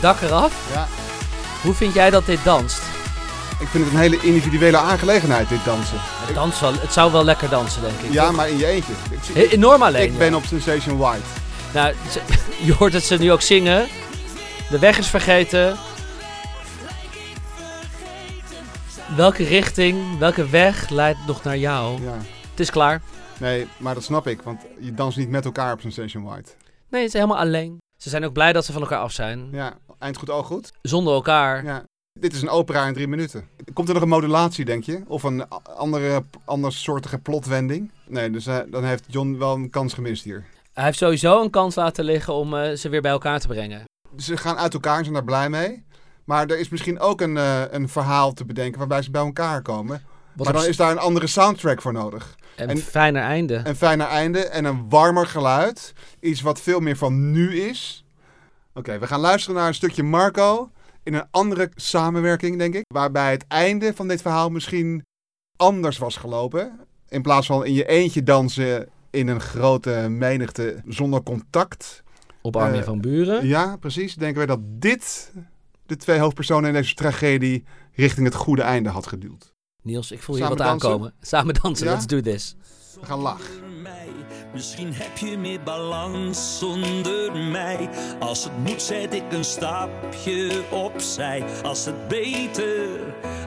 Dak 0.00 0.20
eraf. 0.20 0.72
Ja, 0.72 0.86
Hoe 1.62 1.74
vind 1.74 1.94
jij 1.94 2.10
dat 2.10 2.26
dit 2.26 2.44
danst? 2.44 2.82
ik 3.60 3.66
vind 3.68 3.84
het 3.84 3.92
een 3.92 3.98
hele 4.00 4.20
individuele 4.20 4.76
aangelegenheid, 4.76 5.48
dit 5.48 5.64
dansen. 5.64 5.96
Het, 6.00 6.34
danst 6.34 6.60
wel, 6.60 6.72
het 6.72 6.92
zou 6.92 7.12
wel 7.12 7.24
lekker 7.24 7.48
dansen, 7.48 7.82
denk 7.82 7.98
ik. 8.00 8.12
Ja, 8.12 8.30
maar 8.30 8.48
in 8.48 8.58
je 8.58 8.66
eentje. 8.66 8.92
Ik, 9.10 9.18
He- 9.34 9.42
Enorm 9.54 9.82
alleen. 9.82 10.02
ik 10.06 10.12
ja. 10.12 10.18
ben 10.18 10.34
op 10.34 10.44
Sensation 10.44 10.96
White. 10.98 11.22
Nou, 11.74 11.94
je 12.66 12.74
hoort 12.74 12.92
het 12.92 13.02
ze 13.04 13.16
nu 13.16 13.32
ook 13.32 13.40
zingen. 13.40 13.86
De 14.70 14.78
weg 14.78 14.98
is 14.98 15.06
vergeten. 15.06 15.76
Welke 19.16 19.44
richting, 19.44 20.18
welke 20.18 20.48
weg 20.48 20.88
leidt 20.88 21.18
nog 21.26 21.42
naar 21.44 21.56
jou? 21.58 22.02
Ja. 22.02 22.16
Het 22.50 22.60
is 22.60 22.70
klaar. 22.70 23.02
Nee, 23.38 23.68
maar 23.76 23.94
dat 23.94 24.02
snap 24.04 24.26
ik, 24.26 24.42
want 24.42 24.60
je 24.80 24.94
danst 24.94 25.18
niet 25.18 25.28
met 25.28 25.44
elkaar 25.44 25.72
op 25.72 25.80
Sensation 25.80 26.24
White. 26.24 26.50
Nee, 26.88 27.00
het 27.02 27.08
is 27.14 27.20
helemaal 27.20 27.38
alleen. 27.38 27.78
Ze 27.96 28.08
zijn 28.08 28.24
ook 28.24 28.32
blij 28.32 28.52
dat 28.52 28.64
ze 28.64 28.72
van 28.72 28.82
elkaar 28.82 28.98
af 28.98 29.12
zijn. 29.12 29.48
Ja, 29.52 29.74
eind 30.00 30.16
goed, 30.16 30.30
al 30.30 30.42
goed. 30.42 30.72
Zonder 30.82 31.14
elkaar. 31.14 31.64
Ja. 31.64 31.82
Dit 32.20 32.32
is 32.32 32.42
een 32.42 32.48
opera 32.48 32.86
in 32.86 32.92
drie 32.94 33.08
minuten. 33.08 33.48
Komt 33.72 33.88
er 33.88 33.94
nog 33.94 34.02
een 34.02 34.08
modulatie, 34.08 34.64
denk 34.64 34.84
je? 34.84 35.02
Of 35.06 35.22
een 35.22 35.48
andere, 35.76 36.22
andersoortige 36.44 37.18
plotwending? 37.18 37.90
Nee, 38.06 38.30
dus 38.30 38.46
eh, 38.46 38.58
dan 38.68 38.84
heeft 38.84 39.04
John 39.06 39.36
wel 39.38 39.54
een 39.54 39.70
kans 39.70 39.94
gemist 39.94 40.24
hier. 40.24 40.44
Hij 40.72 40.84
heeft 40.84 40.98
sowieso 40.98 41.42
een 41.42 41.50
kans 41.50 41.74
laten 41.74 42.04
liggen 42.04 42.34
om 42.34 42.54
eh, 42.54 42.76
ze 42.76 42.88
weer 42.88 43.00
bij 43.02 43.10
elkaar 43.10 43.40
te 43.40 43.46
brengen. 43.46 43.84
Ze 44.16 44.36
gaan 44.36 44.56
uit 44.56 44.74
elkaar 44.74 44.96
en 44.96 45.02
zijn 45.02 45.14
daar 45.14 45.24
blij 45.24 45.48
mee. 45.50 45.84
Maar 46.24 46.46
er 46.46 46.58
is 46.58 46.68
misschien 46.68 47.00
ook 47.00 47.20
een, 47.20 47.36
eh, 47.36 47.62
een 47.70 47.88
verhaal 47.88 48.32
te 48.32 48.44
bedenken 48.44 48.78
waarbij 48.78 49.02
ze 49.02 49.10
bij 49.10 49.20
elkaar 49.24 49.62
komen. 49.62 50.02
Wat 50.32 50.46
maar 50.46 50.54
dan 50.54 50.66
is 50.66 50.76
daar 50.76 50.90
een 50.90 50.98
andere 50.98 51.26
soundtrack 51.26 51.82
voor 51.82 51.92
nodig. 51.92 52.34
Een 52.56 52.68
en- 52.68 52.78
fijner 52.78 53.22
einde. 53.22 53.60
Een 53.64 53.76
fijner 53.76 54.06
einde 54.06 54.44
en 54.46 54.64
een 54.64 54.88
warmer 54.88 55.26
geluid. 55.26 55.92
Iets 56.20 56.40
wat 56.40 56.60
veel 56.60 56.80
meer 56.80 56.96
van 56.96 57.30
nu 57.30 57.60
is. 57.60 58.04
Oké, 58.74 58.98
we 58.98 59.06
gaan 59.06 59.20
luisteren 59.20 59.56
naar 59.56 59.68
een 59.68 59.74
stukje 59.74 60.02
Marco. 60.02 60.70
In 61.02 61.14
een 61.14 61.26
andere 61.30 61.70
samenwerking, 61.74 62.58
denk 62.58 62.74
ik. 62.74 62.84
Waarbij 62.94 63.30
het 63.30 63.44
einde 63.48 63.94
van 63.94 64.08
dit 64.08 64.22
verhaal 64.22 64.48
misschien 64.50 65.04
anders 65.56 65.98
was 65.98 66.16
gelopen. 66.16 66.80
In 67.08 67.22
plaats 67.22 67.46
van 67.46 67.64
in 67.64 67.72
je 67.72 67.86
eentje 67.88 68.22
dansen 68.22 68.88
in 69.10 69.28
een 69.28 69.40
grote 69.40 70.06
menigte 70.08 70.82
zonder 70.86 71.22
contact. 71.22 72.02
Op 72.42 72.56
Armin 72.56 72.80
Eh, 72.80 72.84
van 72.86 73.00
Buren. 73.00 73.46
Ja, 73.46 73.76
precies. 73.76 74.14
Denken 74.14 74.36
wij 74.36 74.46
dat 74.46 74.60
dit 74.62 75.32
de 75.86 75.96
twee 75.96 76.18
hoofdpersonen 76.18 76.68
in 76.68 76.74
deze 76.74 76.94
tragedie 76.94 77.64
richting 77.94 78.26
het 78.26 78.34
goede 78.34 78.62
einde 78.62 78.88
had 78.88 79.06
geduwd. 79.06 79.52
Niels, 79.82 80.10
ik 80.12 80.22
voel 80.22 80.36
Samen 80.36 80.56
wat 80.56 80.66
dansen? 80.66 80.88
aankomen. 80.90 81.14
Samen 81.20 81.54
dansen, 81.62 81.86
Ja? 81.86 81.92
let's 81.92 82.06
do 82.06 82.20
this. 82.20 82.56
We 83.00 83.06
gaan 83.06 83.18
lachen. 83.18 83.46
Mij. 84.50 84.60
Misschien 84.60 84.92
heb 84.94 85.16
je 85.18 85.38
meer 85.38 85.60
balans 85.62 86.58
zonder 86.58 87.36
mij. 87.36 87.88
Als 88.18 88.44
het 88.44 88.52
moet, 88.64 88.82
zet 88.82 89.14
ik 89.14 89.22
een 89.32 89.44
stapje 89.44 90.62
opzij. 90.70 91.44
Als 91.62 91.84
het 91.84 92.08
beter, 92.08 92.88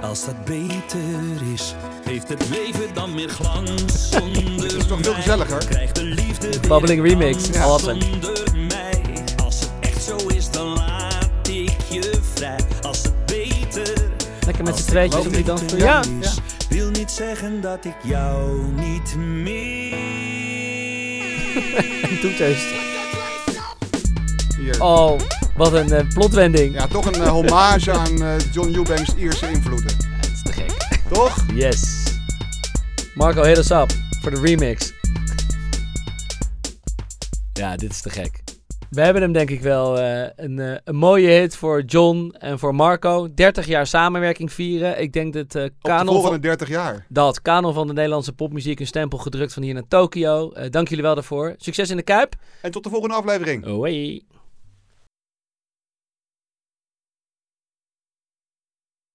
als 0.02 0.26
het 0.26 0.46
beter 0.46 1.54
is, 1.54 1.76
heeft 2.04 2.30
het 2.30 2.50
leven 2.50 2.94
dan 2.94 3.14
meer 3.14 3.30
glans 3.30 4.10
zonder 4.10 4.62
Dit 4.68 4.74
is 4.74 4.86
toch 4.88 5.00
veel 5.02 5.12
mij. 5.12 5.22
gezelliger? 5.22 5.58
Krijgt 5.66 5.96
de 5.96 6.04
liefde 6.04 6.50
Bubbling 6.68 7.08
remix, 7.08 7.54
awesome. 7.56 8.02
zonder 8.02 8.44
mij. 8.56 9.02
Als 9.44 9.60
het 9.60 9.72
echt 9.80 10.04
zo 10.04 10.16
is, 10.28 10.50
dan 10.52 10.68
laat 10.74 11.48
ik 11.48 11.82
je 11.90 12.20
vrij. 12.34 12.60
Als 12.82 13.04
het 13.04 13.26
beter, 13.26 14.12
Lekker 14.46 14.64
met 14.64 14.74
als 14.74 14.82
z'n 14.84 14.90
tweetjes 14.90 15.26
op 15.26 15.34
die 15.34 15.44
dansvloer. 15.44 15.70
beter 15.72 15.86
Ja, 15.88 16.02
is, 16.20 16.38
Wil 16.70 16.90
niet 16.90 17.12
zeggen 17.12 17.62
dat 17.62 17.86
ik 17.86 17.96
jou 18.04 18.64
niet 18.72 19.16
meer. 19.16 20.13
toeters. 22.22 22.64
Hier. 24.58 24.82
Oh, 24.82 25.20
wat 25.56 25.74
een 25.74 25.92
eh, 25.92 26.08
plotwending. 26.08 26.76
Ja, 26.76 26.88
toch 26.88 27.06
een 27.06 27.22
eh, 27.22 27.30
hommage 27.30 27.92
aan 27.92 28.24
eh, 28.24 28.36
John 28.52 28.76
Eubanks' 28.76 29.16
Ierse 29.16 29.50
invloeden. 29.50 29.96
Het 30.16 30.32
is 30.32 30.42
te 30.42 30.52
gek. 30.52 31.00
Toch? 31.12 31.36
Yes. 31.54 32.04
Marco, 33.14 33.44
hit 33.44 33.58
us 33.58 33.70
up 33.70 33.92
voor 34.22 34.32
de 34.32 34.40
remix. 34.40 34.94
Ja, 37.54 37.76
dit 37.76 37.92
is 37.92 38.02
te 38.02 38.10
gek. 38.10 38.43
We 38.94 39.02
hebben 39.02 39.22
hem 39.22 39.32
denk 39.32 39.50
ik 39.50 39.62
wel 39.62 40.00
eh, 40.00 40.30
een, 40.36 40.60
eh, 40.60 40.78
een 40.84 40.96
mooie 40.96 41.28
hit 41.28 41.56
voor 41.56 41.82
John 41.82 42.36
en 42.38 42.60
voor 42.60 42.76
Marco. 42.76 43.34
30 43.34 43.66
jaar 43.66 43.88
samenwerking 43.88 44.54
vieren. 44.54 45.02
Ik 45.02 45.14
denk 45.14 45.34
dat 45.34 45.56
eh 45.56 45.64
Op 45.64 45.70
de 45.70 45.74
Kanon 45.82 46.06
volgende 46.06 46.30
van, 46.30 46.42
30 46.42 46.70
jaar. 46.70 47.06
dat 47.10 47.42
Kanon 47.42 47.74
van 47.74 47.88
de 47.88 47.94
Nederlandse 47.94 48.34
popmuziek 48.34 48.80
een 48.80 48.88
stempel 48.88 49.18
gedrukt 49.18 49.54
van 49.54 49.64
hier 49.64 49.74
naar 49.74 49.88
Tokio. 49.88 50.52
Dank 50.70 50.88
jullie 50.88 51.04
wel 51.04 51.14
daarvoor. 51.14 51.56
Succes 51.58 51.90
in 51.90 51.98
de 51.98 52.04
Kuip. 52.04 52.36
En 52.62 52.72
tot 52.72 52.84
de 52.84 52.90
volgende 52.90 53.16
aflevering. 53.16 53.66
Away. 53.66 54.24